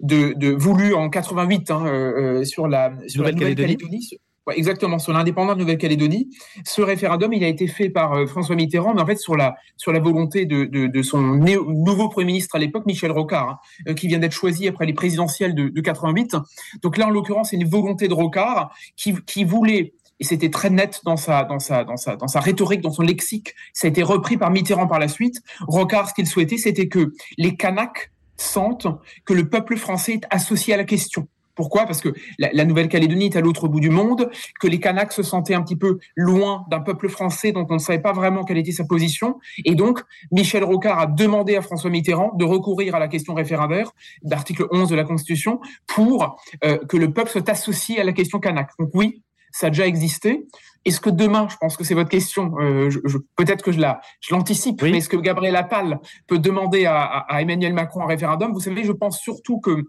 de, 0.00 0.54
voulu 0.54 0.94
en 0.94 1.08
88 1.08 1.70
hein, 1.70 1.86
euh, 1.86 2.44
sur 2.44 2.68
la, 2.68 2.92
sur 3.06 3.22
Nouvelle-Calédonie, 3.22 4.18
exactement, 4.52 4.98
sur 4.98 5.12
l'indépendance 5.12 5.56
de 5.56 5.60
Nouvelle-Calédonie. 5.60 6.30
Ce 6.64 6.82
référendum, 6.82 7.32
il 7.32 7.42
a 7.44 7.48
été 7.48 7.66
fait 7.66 7.88
par 7.88 8.12
euh, 8.12 8.26
François 8.26 8.56
Mitterrand, 8.56 8.94
mais 8.94 9.00
en 9.00 9.06
fait 9.06 9.16
sur 9.16 9.36
la, 9.36 9.56
sur 9.76 9.92
la 9.92 10.00
volonté 10.00 10.44
de, 10.46 10.64
de, 10.64 11.02
son 11.02 11.20
nouveau 11.20 12.08
Premier 12.08 12.26
ministre 12.26 12.56
à 12.56 12.58
l'époque, 12.58 12.86
Michel 12.86 13.10
Rocard, 13.10 13.48
hein, 13.48 13.58
euh, 13.88 13.94
qui 13.94 14.08
vient 14.08 14.18
d'être 14.18 14.32
choisi 14.32 14.68
après 14.68 14.86
les 14.86 14.92
présidentielles 14.92 15.54
de, 15.54 15.68
de 15.68 15.80
88. 15.80 16.36
Donc 16.82 16.96
là, 16.96 17.06
en 17.06 17.10
l'occurrence, 17.10 17.50
c'est 17.50 17.56
une 17.56 17.68
volonté 17.68 18.08
de 18.08 18.14
Rocard 18.14 18.74
qui, 18.96 19.14
qui 19.26 19.44
voulait 19.44 19.94
et 20.20 20.24
c'était 20.24 20.50
très 20.50 20.70
net 20.70 21.00
dans 21.04 21.16
sa, 21.16 21.42
dans, 21.42 21.58
sa, 21.58 21.82
dans, 21.82 21.96
sa, 21.96 22.16
dans 22.16 22.28
sa 22.28 22.38
rhétorique, 22.38 22.80
dans 22.80 22.92
son 22.92 23.02
lexique. 23.02 23.54
Ça 23.72 23.88
a 23.88 23.90
été 23.90 24.02
repris 24.02 24.36
par 24.36 24.50
Mitterrand 24.50 24.86
par 24.86 25.00
la 25.00 25.08
suite. 25.08 25.42
Rocard, 25.66 26.08
ce 26.08 26.14
qu'il 26.14 26.26
souhaitait, 26.26 26.56
c'était 26.56 26.86
que 26.86 27.12
les 27.36 27.56
Kanaks 27.56 28.12
sentent 28.36 28.86
que 29.24 29.34
le 29.34 29.48
peuple 29.48 29.76
français 29.76 30.14
est 30.14 30.26
associé 30.30 30.74
à 30.74 30.76
la 30.76 30.84
question. 30.84 31.28
Pourquoi? 31.54 31.86
Parce 31.86 32.00
que 32.00 32.14
la, 32.38 32.64
Nouvelle-Calédonie 32.64 33.26
est 33.26 33.36
à 33.36 33.40
l'autre 33.40 33.68
bout 33.68 33.80
du 33.80 33.90
monde, 33.90 34.30
que 34.60 34.66
les 34.66 34.80
Kanaks 34.80 35.12
se 35.12 35.22
sentaient 35.22 35.54
un 35.54 35.62
petit 35.62 35.76
peu 35.76 35.98
loin 36.16 36.64
d'un 36.70 36.80
peuple 36.80 37.08
français 37.08 37.52
dont 37.52 37.66
on 37.70 37.74
ne 37.74 37.78
savait 37.78 38.00
pas 38.00 38.12
vraiment 38.12 38.44
quelle 38.44 38.58
était 38.58 38.72
sa 38.72 38.84
position. 38.84 39.38
Et 39.64 39.74
donc, 39.74 40.00
Michel 40.32 40.64
Rocard 40.64 40.98
a 40.98 41.06
demandé 41.06 41.56
à 41.56 41.62
François 41.62 41.90
Mitterrand 41.90 42.32
de 42.34 42.44
recourir 42.44 42.94
à 42.94 42.98
la 42.98 43.08
question 43.08 43.34
référendaire 43.34 43.92
d'article 44.22 44.66
11 44.70 44.88
de 44.88 44.96
la 44.96 45.04
Constitution 45.04 45.60
pour 45.86 46.40
euh, 46.64 46.78
que 46.88 46.96
le 46.96 47.12
peuple 47.12 47.30
soit 47.30 47.48
associé 47.48 48.00
à 48.00 48.04
la 48.04 48.12
question 48.12 48.40
kanak. 48.40 48.70
Donc 48.78 48.90
oui, 48.94 49.22
ça 49.52 49.68
a 49.68 49.70
déjà 49.70 49.86
existé. 49.86 50.46
Est-ce 50.84 51.00
que 51.00 51.10
demain, 51.10 51.46
je 51.48 51.56
pense 51.56 51.76
que 51.76 51.84
c'est 51.84 51.94
votre 51.94 52.10
question, 52.10 52.54
euh, 52.60 52.90
peut-être 53.36 53.62
que 53.62 53.72
je 53.72 53.80
la, 53.80 54.00
je 54.20 54.34
l'anticipe, 54.34 54.82
mais 54.82 54.98
est-ce 54.98 55.08
que 55.08 55.16
Gabriel 55.16 55.56
Attal 55.56 55.98
peut 56.26 56.38
demander 56.38 56.84
à, 56.84 57.24
Emmanuel 57.40 57.72
Macron 57.72 58.02
un 58.02 58.06
référendum? 58.06 58.52
Vous 58.52 58.60
savez, 58.60 58.84
je 58.84 58.92
pense 58.92 59.18
surtout 59.18 59.60
que 59.60 59.84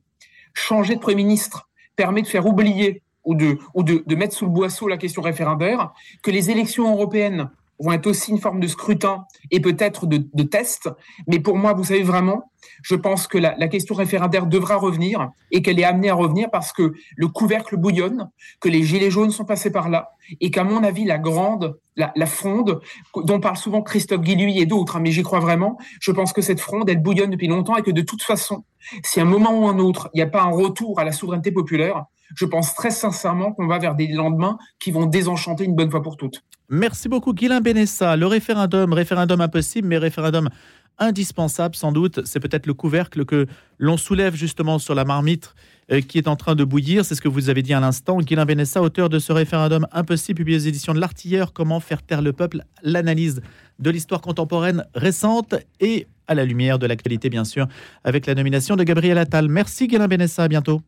changer 0.55 0.95
de 0.95 0.99
Premier 0.99 1.23
ministre 1.23 1.69
permet 1.95 2.21
de 2.21 2.27
faire 2.27 2.45
oublier 2.45 3.01
ou 3.23 3.35
de, 3.35 3.57
ou 3.73 3.83
de, 3.83 4.15
mettre 4.15 4.35
sous 4.35 4.45
le 4.45 4.51
boisseau 4.51 4.87
la 4.87 4.97
question 4.97 5.21
référendaire, 5.21 5.93
que 6.21 6.31
les 6.31 6.51
élections 6.51 6.91
européennes 6.91 7.49
vont 7.79 7.91
être 7.91 8.07
aussi 8.07 8.31
une 8.31 8.39
forme 8.39 8.59
de 8.59 8.67
scrutin 8.67 9.25
et 9.51 9.59
peut-être 9.59 10.05
de, 10.05 10.43
test. 10.43 10.89
Mais 11.27 11.39
pour 11.39 11.57
moi, 11.57 11.73
vous 11.73 11.83
savez 11.83 12.03
vraiment, 12.03 12.51
je 12.83 12.95
pense 12.95 13.27
que 13.27 13.37
la, 13.37 13.67
question 13.67 13.95
référendaire 13.95 14.47
devra 14.47 14.75
revenir 14.75 15.29
et 15.51 15.61
qu'elle 15.61 15.79
est 15.79 15.83
amenée 15.83 16.09
à 16.09 16.15
revenir 16.15 16.49
parce 16.51 16.71
que 16.71 16.93
le 17.15 17.27
couvercle 17.27 17.77
bouillonne, 17.77 18.29
que 18.59 18.69
les 18.69 18.83
gilets 18.83 19.11
jaunes 19.11 19.31
sont 19.31 19.45
passés 19.45 19.71
par 19.71 19.89
là 19.89 20.11
et 20.41 20.51
qu'à 20.51 20.63
mon 20.63 20.83
avis, 20.83 21.05
la 21.05 21.17
grande, 21.17 21.77
la, 21.95 22.11
la, 22.15 22.25
fronde, 22.25 22.79
dont 23.15 23.39
parle 23.39 23.57
souvent 23.57 23.81
Christophe 23.81 24.21
Guilluy 24.21 24.59
et 24.59 24.65
d'autres, 24.65 24.97
hein, 24.97 24.99
mais 25.01 25.11
j'y 25.11 25.23
crois 25.23 25.39
vraiment, 25.39 25.77
je 25.99 26.11
pense 26.11 26.33
que 26.33 26.41
cette 26.41 26.59
fronde, 26.59 26.89
elle 26.89 27.01
bouillonne 27.01 27.31
depuis 27.31 27.47
longtemps 27.47 27.75
et 27.75 27.83
que 27.83 27.91
de 27.91 28.01
toute 28.01 28.23
façon, 28.23 28.63
si 29.03 29.19
à 29.19 29.23
un 29.23 29.25
moment 29.25 29.57
ou 29.57 29.67
un 29.67 29.79
autre, 29.79 30.09
il 30.13 30.17
n'y 30.17 30.23
a 30.23 30.27
pas 30.27 30.43
un 30.43 30.51
retour 30.51 30.99
à 30.99 31.03
la 31.03 31.11
souveraineté 31.11 31.51
populaire, 31.51 32.05
je 32.33 32.45
pense 32.45 32.73
très 32.73 32.91
sincèrement 32.91 33.53
qu'on 33.53 33.67
va 33.67 33.79
vers 33.79 33.95
des 33.95 34.07
lendemains 34.07 34.57
qui 34.79 34.91
vont 34.91 35.05
désenchanter 35.05 35.65
une 35.65 35.75
bonne 35.75 35.91
fois 35.91 36.01
pour 36.01 36.17
toutes. 36.17 36.43
Merci 36.69 37.09
beaucoup, 37.09 37.33
Guilain 37.33 37.61
Benessa. 37.61 38.15
Le 38.15 38.25
référendum, 38.25 38.93
référendum 38.93 39.39
impossible, 39.41 39.87
mais 39.87 39.97
référendum 39.97 40.49
indispensable 40.97 41.75
sans 41.75 41.91
doute. 41.91 42.25
C'est 42.25 42.39
peut-être 42.39 42.65
le 42.65 42.73
couvercle 42.73 43.25
que 43.25 43.47
l'on 43.77 43.97
soulève 43.97 44.35
justement 44.35 44.79
sur 44.79 44.95
la 44.95 45.03
marmite 45.03 45.53
euh, 45.91 46.01
qui 46.01 46.17
est 46.17 46.27
en 46.27 46.35
train 46.35 46.55
de 46.55 46.63
bouillir. 46.63 47.05
C'est 47.05 47.15
ce 47.15 47.21
que 47.21 47.27
vous 47.27 47.49
avez 47.49 47.61
dit 47.61 47.73
à 47.73 47.79
l'instant. 47.79 48.17
Guilain 48.19 48.45
Benessa, 48.45 48.81
auteur 48.81 49.09
de 49.09 49.19
ce 49.19 49.31
référendum 49.33 49.87
impossible, 49.91 50.37
publié 50.37 50.57
aux 50.57 50.61
éditions 50.61 50.93
de 50.93 50.99
l'Artilleur, 50.99 51.53
Comment 51.53 51.79
faire 51.79 52.01
taire 52.01 52.21
le 52.21 52.33
peuple, 52.33 52.63
l'analyse 52.81 53.41
de 53.79 53.89
l'histoire 53.89 54.21
contemporaine 54.21 54.85
récente 54.95 55.55
et 55.79 56.07
à 56.27 56.33
la 56.33 56.45
lumière 56.45 56.79
de 56.79 56.87
l'actualité, 56.87 57.29
bien 57.29 57.43
sûr, 57.43 57.67
avec 58.03 58.25
la 58.25 58.33
nomination 58.33 58.75
de 58.75 58.83
Gabriel 58.83 59.17
Attal. 59.17 59.47
Merci 59.47 59.87
Guilain 59.87 60.07
Benessa, 60.07 60.43
à 60.43 60.47
bientôt. 60.47 60.81